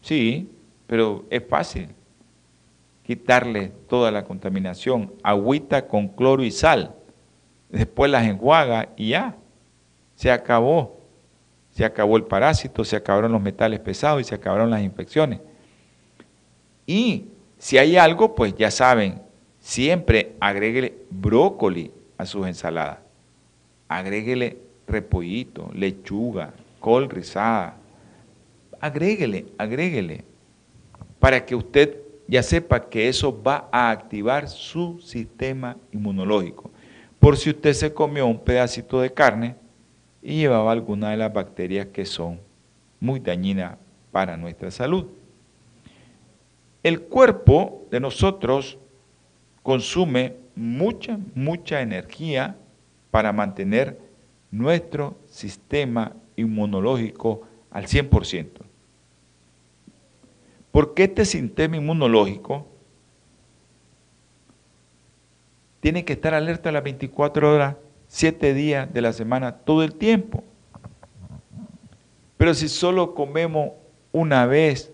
[0.00, 0.50] Sí,
[0.86, 1.88] pero es fácil
[3.04, 6.94] quitarle toda la contaminación, agüita con cloro y sal.
[7.68, 9.36] Después las enjuaga y ya,
[10.14, 11.00] se acabó.
[11.70, 15.40] Se acabó el parásito, se acabaron los metales pesados y se acabaron las infecciones.
[16.86, 19.22] Y si hay algo, pues ya saben,
[19.58, 22.98] siempre agréguele brócoli a sus ensaladas.
[23.88, 27.76] Agréguele repollito, lechuga, col rizada.
[28.80, 30.24] Agréguele, agréguele.
[31.18, 36.70] Para que usted ya sepa que eso va a activar su sistema inmunológico.
[37.20, 39.56] Por si usted se comió un pedacito de carne
[40.22, 42.40] y llevaba alguna de las bacterias que son
[42.98, 43.76] muy dañinas
[44.10, 45.06] para nuestra salud.
[46.82, 48.78] El cuerpo de nosotros
[49.62, 52.56] consume mucha, mucha energía
[53.10, 53.98] para mantener
[54.52, 58.46] nuestro sistema inmunológico al 100%.
[60.70, 62.66] Porque este sistema inmunológico
[65.80, 67.76] tiene que estar alerta las 24 horas,
[68.06, 70.44] 7 días de la semana, todo el tiempo.
[72.36, 73.72] Pero si solo comemos
[74.12, 74.92] una vez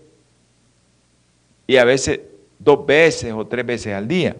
[1.67, 2.21] y a veces
[2.57, 4.35] dos veces o tres veces al día.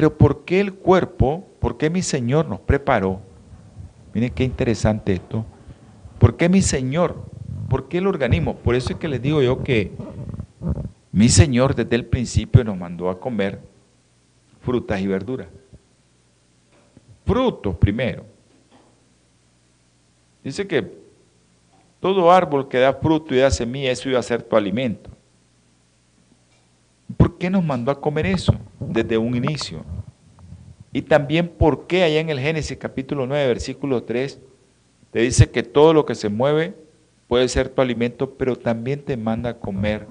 [0.00, 3.20] Pero ¿por qué el cuerpo, por qué mi Señor nos preparó?
[4.14, 5.44] Miren qué interesante esto.
[6.18, 7.22] ¿Por qué mi Señor?
[7.68, 8.56] ¿Por qué el organismo?
[8.56, 9.92] Por eso es que les digo yo que
[11.12, 13.60] mi Señor desde el principio nos mandó a comer
[14.62, 15.48] frutas y verduras.
[17.26, 18.24] Frutos primero.
[20.42, 20.94] Dice que
[22.00, 25.10] todo árbol que da fruto y da semilla, eso iba a ser tu alimento.
[27.40, 29.82] ¿Por qué nos mandó a comer eso desde un inicio?
[30.92, 34.38] Y también por qué allá en el Génesis capítulo 9, versículo 3,
[35.10, 36.74] te dice que todo lo que se mueve
[37.28, 40.06] puede ser tu alimento, pero también te manda a comer.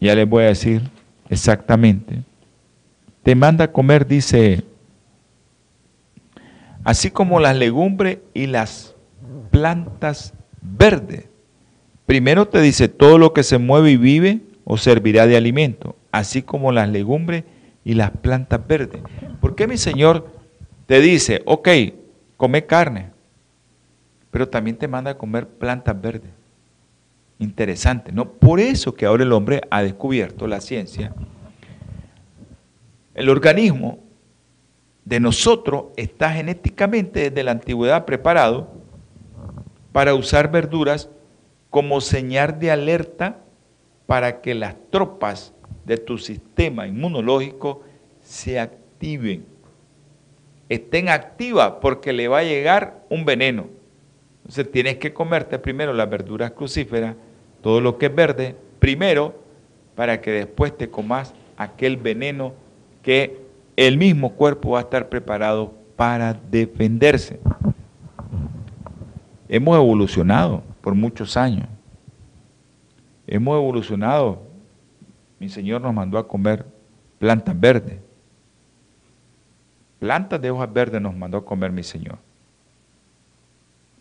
[0.00, 0.82] Ya les voy a decir
[1.28, 2.24] exactamente.
[3.22, 4.64] Te manda a comer, dice,
[6.82, 8.96] así como las legumbres y las
[9.52, 11.28] plantas verdes.
[12.06, 16.42] Primero te dice, todo lo que se mueve y vive os servirá de alimento, así
[16.42, 17.44] como las legumbres
[17.84, 19.02] y las plantas verdes.
[19.40, 20.30] ¿Por qué mi Señor
[20.86, 21.68] te dice, ok,
[22.36, 23.10] come carne,
[24.30, 26.30] pero también te manda a comer plantas verdes?
[27.38, 28.30] Interesante, ¿no?
[28.32, 31.12] Por eso que ahora el hombre ha descubierto la ciencia.
[33.14, 33.98] El organismo
[35.04, 38.72] de nosotros está genéticamente desde la antigüedad preparado
[39.90, 41.10] para usar verduras
[41.68, 43.41] como señal de alerta
[44.12, 45.54] para que las tropas
[45.86, 47.80] de tu sistema inmunológico
[48.20, 49.46] se activen,
[50.68, 53.68] estén activas porque le va a llegar un veneno.
[54.42, 57.16] Entonces tienes que comerte primero las verduras crucíferas,
[57.62, 59.34] todo lo que es verde, primero,
[59.94, 62.52] para que después te comas aquel veneno
[63.00, 63.40] que
[63.76, 67.40] el mismo cuerpo va a estar preparado para defenderse.
[69.48, 71.66] Hemos evolucionado por muchos años.
[73.26, 74.42] Hemos evolucionado.
[75.38, 76.66] Mi Señor nos mandó a comer
[77.18, 77.98] plantas verdes.
[79.98, 82.18] Plantas de hojas verdes nos mandó a comer mi Señor.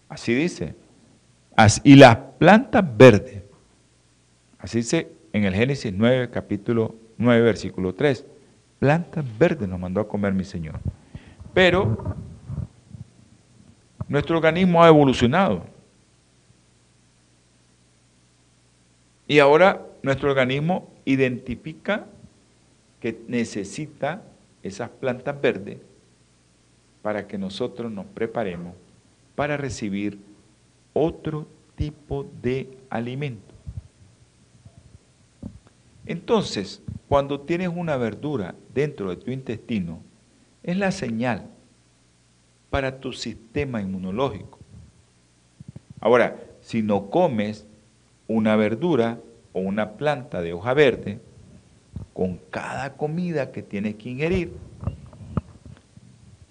[0.09, 0.75] Así dice.
[1.83, 3.43] y las plantas verdes,
[4.59, 8.25] así dice en el Génesis 9, capítulo 9, versículo 3.
[8.79, 10.79] Plantas verdes nos mandó a comer mi Señor.
[11.53, 12.15] Pero
[14.07, 15.65] nuestro organismo ha evolucionado.
[19.31, 22.05] Y ahora nuestro organismo identifica
[22.99, 24.23] que necesita
[24.61, 25.77] esas plantas verdes
[27.01, 28.73] para que nosotros nos preparemos
[29.33, 30.19] para recibir
[30.91, 33.53] otro tipo de alimento.
[36.05, 40.01] Entonces, cuando tienes una verdura dentro de tu intestino,
[40.61, 41.47] es la señal
[42.69, 44.59] para tu sistema inmunológico.
[46.01, 47.65] Ahora, si no comes
[48.27, 49.19] una verdura
[49.53, 51.19] o una planta de hoja verde,
[52.13, 54.53] con cada comida que tienes que ingerir,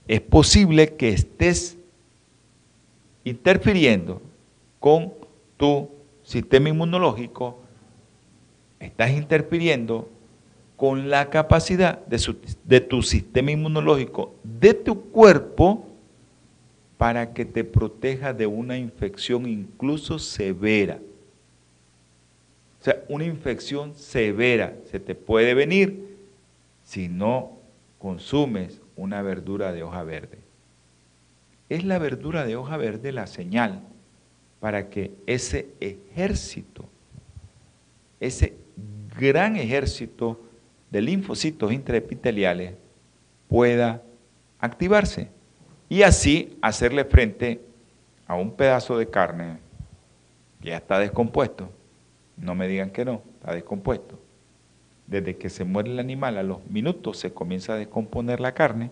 [0.08, 1.78] es posible que estés
[3.24, 4.20] interfiriendo
[4.78, 5.12] con
[5.56, 5.88] tu
[6.22, 7.60] sistema inmunológico,
[8.80, 10.08] estás interfiriendo
[10.76, 15.86] con la capacidad de, de, tu sistema inmunológico, de tu cuerpo,
[16.96, 20.98] para que te proteja de una infección incluso severa.
[22.80, 26.16] O sea, una infección severa se te puede venir
[26.82, 27.58] si no
[27.98, 30.38] consumes una verdura de hoja verde.
[31.68, 33.82] Es la verdura de hoja verde la señal
[34.60, 36.86] para que ese ejército,
[38.18, 38.54] ese
[39.18, 40.40] gran ejército
[40.90, 42.74] de linfocitos intraepiteliales
[43.48, 44.02] pueda
[44.58, 45.28] activarse
[45.90, 47.60] y así hacerle frente
[48.26, 49.58] a un pedazo de carne
[50.62, 51.70] que ya está descompuesto
[52.40, 54.18] no me digan que no, está descompuesto.
[55.06, 58.90] Desde que se muere el animal, a los minutos se comienza a descomponer la carne,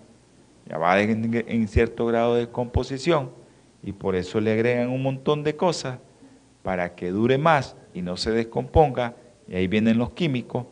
[0.69, 3.31] ya va en, cierto grado de descomposición
[3.83, 5.99] y por eso le agregan un montón de cosas
[6.63, 9.15] para que dure más y no se descomponga,
[9.47, 10.67] y ahí vienen los químicos,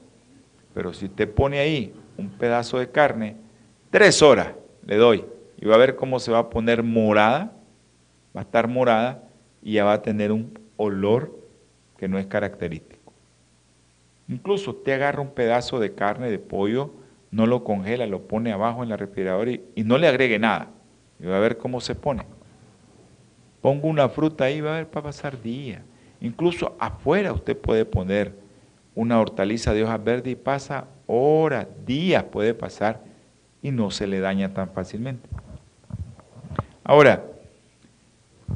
[0.75, 3.37] pero si usted pone ahí un pedazo de carne,
[3.91, 4.49] tres horas
[4.85, 5.25] le doy,
[5.59, 7.53] y va a ver cómo se va a poner morada,
[8.37, 9.23] va a estar morada
[9.63, 11.46] y ya va a tener un olor
[11.97, 13.13] que no es característico.
[14.29, 16.91] Incluso usted agarra un pedazo de carne de pollo,
[17.31, 20.69] no lo congela, lo pone abajo en la refrigeradora y, no le agregue nada.
[21.21, 22.25] Y va a ver cómo se pone.
[23.61, 25.83] Pongo una fruta ahí, va a ver, para pasar días.
[26.21, 28.33] Incluso afuera usted puede poner
[28.95, 33.01] una hortaliza de hojas verdes y pasa horas, días puede pasar
[33.63, 35.29] y no se le daña tan fácilmente.
[36.83, 37.25] Ahora,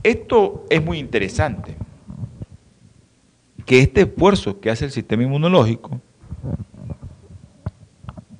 [0.02, 1.76] esto es muy interesante
[3.70, 6.00] que este esfuerzo que hace el sistema inmunológico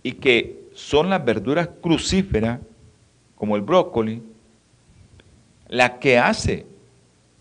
[0.03, 2.59] y que son las verduras crucíferas,
[3.37, 4.25] como el brócoli,
[5.69, 6.67] la que hace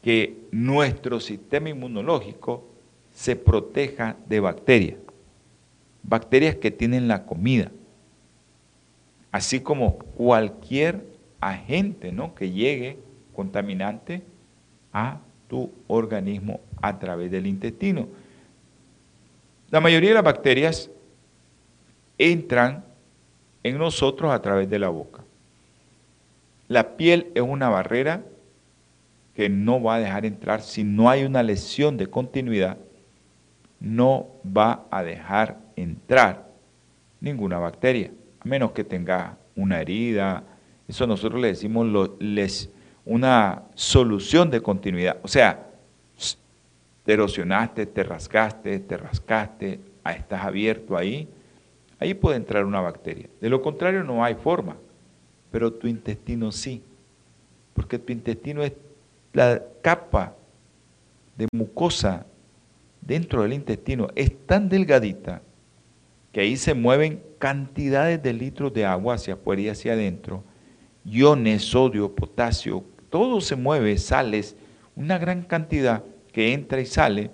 [0.04, 2.64] que nuestro sistema inmunológico
[3.12, 5.00] se proteja de bacterias,
[6.04, 7.72] bacterias que tienen la comida,
[9.32, 11.08] así como cualquier
[11.42, 12.36] agente ¿no?
[12.36, 13.00] que llegue
[13.34, 14.22] contaminante
[14.94, 18.08] a tu organismo a través del intestino.
[19.70, 20.90] La mayoría de las bacterias
[22.18, 22.84] entran
[23.64, 25.24] en nosotros a través de la boca.
[26.68, 28.24] La piel es una barrera
[29.36, 32.78] que no va a dejar entrar, si no hay una lesión de continuidad,
[33.80, 36.50] no va a dejar entrar
[37.22, 40.44] ninguna bacteria, a menos que tenga una herida.
[40.88, 41.88] Eso nosotros le decimos
[42.20, 42.70] les,
[43.06, 45.18] una solución de continuidad.
[45.24, 45.69] O sea,
[47.10, 51.28] te erosionaste, te rascaste, te rascaste, estás abierto ahí,
[51.98, 53.26] ahí puede entrar una bacteria.
[53.42, 54.78] De lo contrario no hay forma,
[55.50, 56.84] pero tu intestino sí,
[57.74, 58.74] porque tu intestino es
[59.34, 60.36] la capa
[61.36, 62.28] de mucosa
[63.02, 65.42] dentro del intestino, es tan delgadita
[66.32, 70.44] que ahí se mueven cantidades de litros de agua hacia afuera y hacia adentro,
[71.04, 74.56] iones, sodio, potasio, todo se mueve, sales,
[74.96, 76.04] una gran cantidad
[76.40, 77.32] que entra y sale,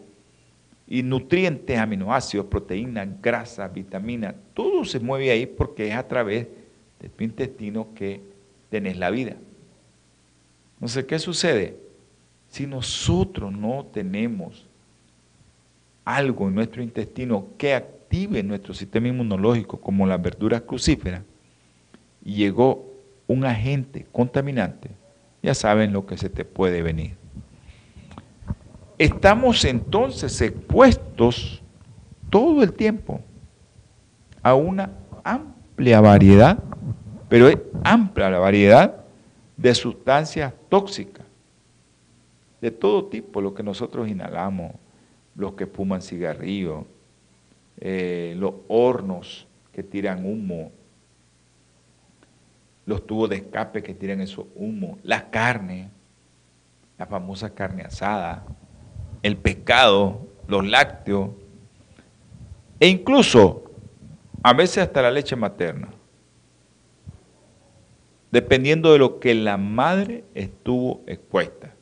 [0.88, 6.48] y nutrientes, aminoácidos, proteínas, grasas, vitaminas, todo se mueve ahí porque es a través
[7.00, 8.20] de tu intestino que
[8.72, 9.36] tenés la vida.
[10.74, 11.78] Entonces, ¿qué sucede?
[12.50, 14.66] Si nosotros no tenemos
[16.04, 21.22] algo en nuestro intestino que active nuestro sistema inmunológico, como las verduras crucíferas,
[22.24, 22.92] y llegó
[23.28, 24.90] un agente contaminante,
[25.44, 27.24] ya saben lo que se te puede venir.
[28.98, 31.62] Estamos entonces expuestos
[32.30, 33.20] todo el tiempo
[34.42, 34.92] a una
[35.24, 36.60] amplia variedad,
[37.28, 39.04] pero es amplia la variedad
[39.58, 41.26] de sustancias tóxicas,
[42.62, 44.72] de todo tipo, lo que nosotros inhalamos,
[45.36, 46.86] los que fuman cigarrillos,
[47.80, 50.72] eh, los hornos que tiran humo,
[52.86, 55.90] los tubos de escape que tiran esos humo, la carne,
[56.98, 58.46] la famosa carne asada,
[59.24, 61.32] el pescado, los lácteos,
[62.80, 63.64] e incluso
[64.44, 65.90] a veces hasta la leche materna,
[68.32, 71.74] dependiendo de lo que la madre estuvo expuesta.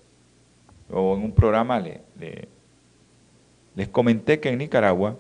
[0.90, 1.84] O en un programa
[3.76, 5.18] les comenté que en Nicaragua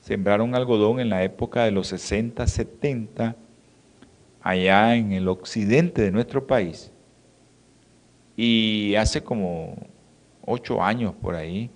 [0.00, 3.34] sembraron algodón en la época de los 60, 70,
[4.42, 6.92] allá en el occidente de nuestro país.
[8.36, 9.76] Y hace como
[10.46, 11.70] ocho años por ahí,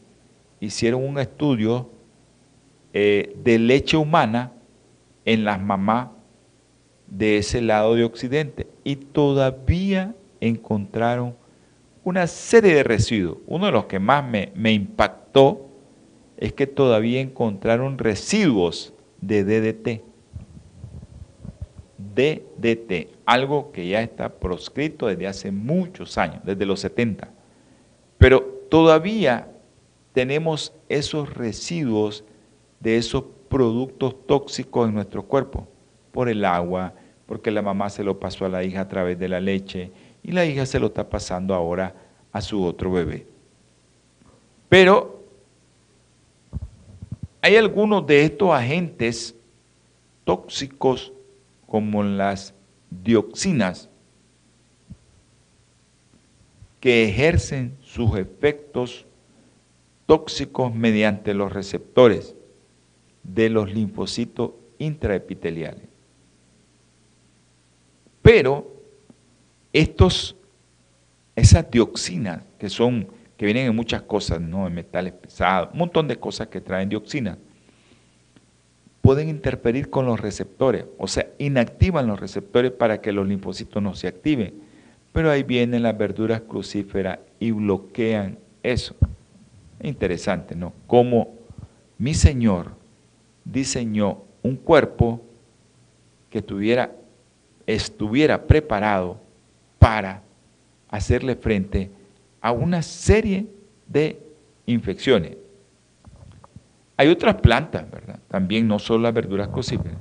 [0.60, 1.90] hicieron un estudio
[2.92, 4.52] eh, de leche humana
[5.24, 6.08] en las mamás
[7.06, 11.34] de ese lado de Occidente y todavía encontraron
[12.04, 13.38] una serie de residuos.
[13.46, 15.68] Uno de los que más me, me impactó
[16.36, 20.02] es que todavía encontraron residuos de DDT.
[22.14, 27.28] DDT, algo que ya está proscrito desde hace muchos años, desde los 70.
[28.18, 29.48] Pero todavía
[30.12, 32.24] tenemos esos residuos
[32.80, 35.68] de esos productos tóxicos en nuestro cuerpo,
[36.12, 36.94] por el agua,
[37.26, 39.92] porque la mamá se lo pasó a la hija a través de la leche
[40.22, 41.94] y la hija se lo está pasando ahora
[42.32, 43.26] a su otro bebé.
[44.68, 45.22] Pero
[47.42, 49.34] hay algunos de estos agentes
[50.24, 51.12] tóxicos
[51.66, 52.54] como las
[52.90, 53.88] dioxinas
[56.80, 59.04] que ejercen sus efectos
[60.06, 62.36] tóxicos mediante los receptores
[63.24, 65.88] de los linfocitos intraepiteliales.
[68.22, 68.72] Pero
[69.72, 70.36] estos,
[71.34, 74.68] esas dioxinas que son, que vienen en muchas cosas, ¿no?
[74.68, 77.38] en metales pesados, un montón de cosas que traen dioxinas,
[79.00, 83.96] pueden interferir con los receptores, o sea, inactivan los receptores para que los linfocitos no
[83.96, 84.69] se activen
[85.12, 88.94] pero ahí vienen las verduras crucíferas y bloquean eso.
[89.82, 90.72] Interesante, ¿no?
[90.86, 91.34] Como
[91.98, 92.72] mi Señor
[93.44, 95.20] diseñó un cuerpo
[96.28, 96.92] que tuviera,
[97.66, 99.18] estuviera preparado
[99.78, 100.22] para
[100.88, 101.90] hacerle frente
[102.40, 103.46] a una serie
[103.86, 104.20] de
[104.66, 105.36] infecciones.
[106.96, 108.20] Hay otras plantas, ¿verdad?
[108.28, 109.96] También no solo las verduras crucíferas,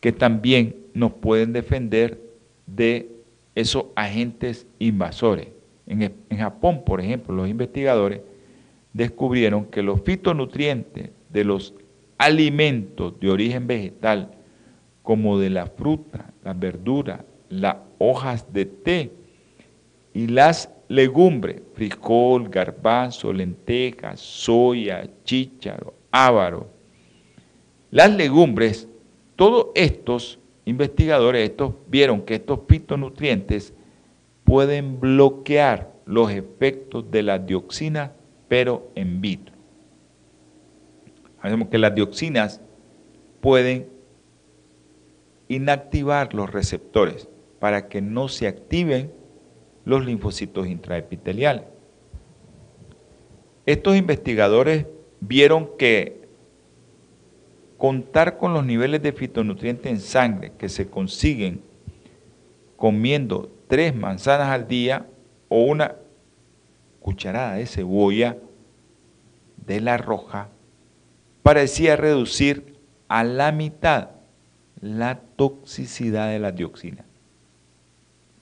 [0.00, 2.20] que también nos pueden defender
[2.66, 3.15] de
[3.56, 5.48] esos agentes invasores.
[5.86, 8.20] En, Japón, por ejemplo, los investigadores
[8.92, 11.74] descubrieron que los fitonutrientes de los
[12.18, 14.32] alimentos de origen vegetal,
[15.02, 19.12] como de la fruta, las verduras, las hojas de té
[20.12, 26.68] y las legumbres, frijol, garbanzo, lentejas, soya, chícharo, ávaro,
[27.90, 28.88] las legumbres,
[29.36, 33.72] todos estos investigadores estos vieron que estos fitonutrientes
[34.44, 38.12] pueden bloquear los efectos de la dioxina,
[38.48, 39.54] pero en vitro.
[41.40, 42.60] Sabemos que las dioxinas
[43.40, 43.88] pueden
[45.48, 47.28] inactivar los receptores
[47.60, 49.12] para que no se activen
[49.84, 51.64] los linfocitos intraepiteliales.
[53.66, 54.86] Estos investigadores
[55.20, 56.25] vieron que
[57.76, 61.62] contar con los niveles de fitonutrientes en sangre que se consiguen
[62.76, 65.06] comiendo tres manzanas al día
[65.48, 65.96] o una
[67.00, 68.36] cucharada de cebolla
[69.66, 70.48] de la roja
[71.42, 72.76] parecía reducir
[73.08, 74.10] a la mitad
[74.80, 77.04] la toxicidad de la dioxina.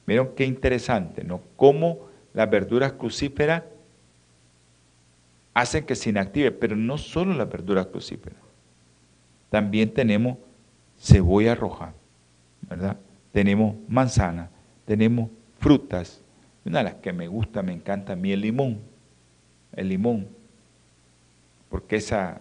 [0.07, 1.41] Vieron qué interesante, ¿no?
[1.57, 3.63] Cómo las verduras crucíferas
[5.55, 8.44] hacen que se inactive, pero no solo las verduras crucíferas.
[9.55, 10.39] También tenemos
[10.99, 11.95] cebolla roja,
[12.63, 12.97] ¿verdad?
[13.31, 14.51] Tenemos manzana,
[14.85, 15.31] tenemos
[15.61, 16.21] frutas.
[16.65, 18.81] Una de las que me gusta, me encanta a mí el limón.
[19.77, 20.27] El limón.
[21.69, 22.41] Porque esa,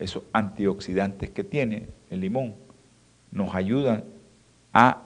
[0.00, 2.56] esos antioxidantes que tiene el limón
[3.30, 4.02] nos ayudan
[4.72, 5.02] a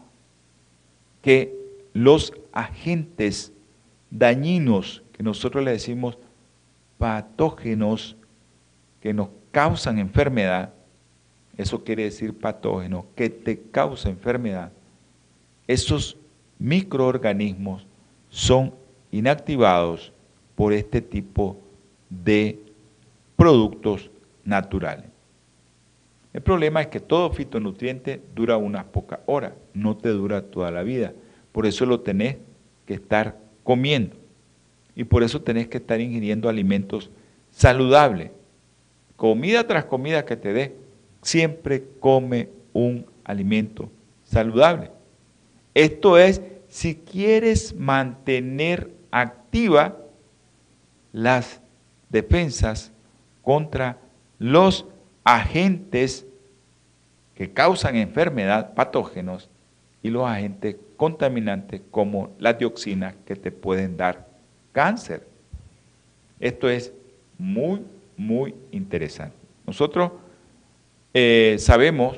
[1.21, 1.55] que
[1.93, 3.53] los agentes
[4.11, 6.17] dañinos que nosotros le decimos
[6.97, 8.17] patógenos
[9.03, 10.73] que nos causan enfermedad,
[11.59, 14.73] eso quiere decir patógeno, que te causa enfermedad,
[15.67, 16.17] esos
[16.59, 17.87] microorganismos
[18.31, 18.73] son
[19.11, 20.13] inactivados
[20.55, 21.59] por este tipo
[22.09, 22.59] de
[23.37, 24.11] productos
[24.45, 25.05] naturales.
[26.33, 30.83] El problema es que todo fitonutriente dura unas pocas horas, no te dura toda la
[30.83, 31.13] vida.
[31.53, 32.37] Por eso lo tenés
[32.87, 34.17] que estar comiendo.
[34.95, 37.11] Y por eso tenés que estar ingiriendo alimentos
[37.51, 38.31] saludables.
[39.17, 40.77] Comida tras comida que te dé,
[41.23, 43.91] siempre come un alimento
[44.25, 44.91] saludable.
[45.75, 49.97] Esto es, si quieres mantener activa
[51.13, 51.61] las
[52.11, 52.93] defensas
[53.43, 53.99] contra
[54.39, 54.87] los
[55.25, 56.27] agentes
[57.35, 59.49] que causan enfermedad, patógenos,
[60.03, 64.29] y los agentes contaminantes como la dioxina que te pueden dar
[64.73, 65.27] cáncer.
[66.41, 66.93] Esto es
[67.37, 67.85] muy,
[68.17, 69.37] muy interesante.
[69.67, 70.13] Nosotros
[71.21, 72.17] eh, sabemos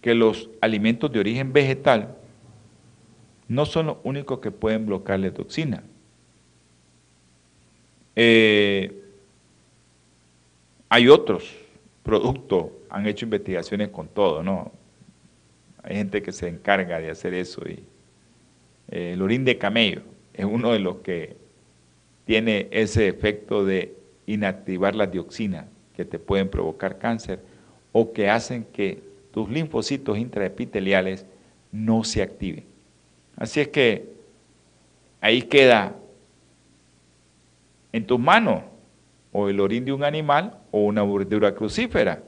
[0.00, 2.16] que los alimentos de origen vegetal
[3.46, 5.84] no son los únicos que pueden bloquear la toxina.
[8.16, 9.04] Eh,
[10.88, 11.54] hay otros
[12.02, 14.72] productos, han hecho investigaciones con todo, ¿no?
[15.84, 17.62] Hay gente que se encarga de hacer eso.
[17.68, 17.84] Y,
[18.90, 20.02] eh, el orín de camello
[20.34, 21.36] es uno de los que
[22.24, 23.96] tiene ese efecto de
[24.26, 27.40] inactivar la dioxina que te pueden provocar cáncer
[27.92, 31.26] o que hacen que tus linfocitos intraepiteliales
[31.70, 32.64] no se activen.
[33.36, 34.12] Así es que
[35.20, 35.94] ahí queda
[37.92, 38.62] en tus manos
[39.32, 42.22] o el orín de un animal o una verdura crucífera.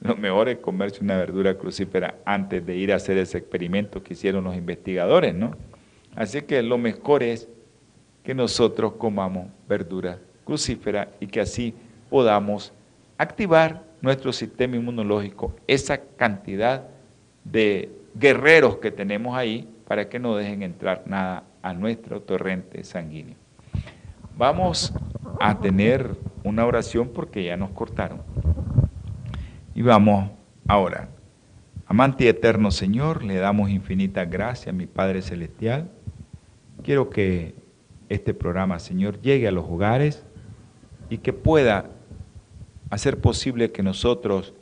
[0.00, 4.14] Lo mejor es comerse una verdura crucífera antes de ir a hacer ese experimento que
[4.14, 5.56] hicieron los investigadores, ¿no?
[6.14, 7.48] Así que lo mejor es
[8.22, 11.74] que nosotros comamos verdura crucífera y que así
[12.08, 12.72] podamos
[13.18, 16.84] activar nuestro sistema inmunológico, esa cantidad
[17.44, 23.36] de guerreros que tenemos ahí para que no dejen entrar nada a nuestro torrente sanguíneo.
[24.36, 24.94] Vamos
[25.40, 28.22] a tener una oración porque ya nos cortaron.
[29.74, 30.30] Y vamos
[30.68, 31.08] ahora.
[31.86, 35.90] Amante y eterno Señor, le damos infinita gracia a mi Padre Celestial.
[36.82, 37.54] Quiero que
[38.08, 40.24] este programa, Señor, llegue a los hogares
[41.10, 41.90] y que pueda
[42.90, 44.54] hacer posible que nosotros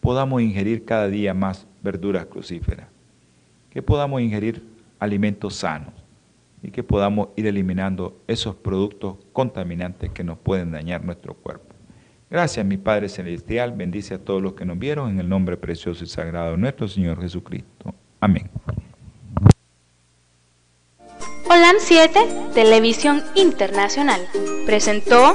[0.00, 2.88] podamos ingerir cada día más verduras crucíferas,
[3.70, 4.64] que podamos ingerir
[4.98, 5.94] alimentos sanos
[6.62, 11.74] y que podamos ir eliminando esos productos contaminantes que nos pueden dañar nuestro cuerpo.
[12.30, 16.02] Gracias, mi Padre Celestial, bendice a todos los que nos vieron en el nombre precioso
[16.02, 17.94] y sagrado de nuestro Señor Jesucristo.
[18.20, 18.48] Amén.
[21.50, 22.20] OLAM 7,
[22.54, 24.20] Televisión Internacional,
[24.64, 25.34] presentó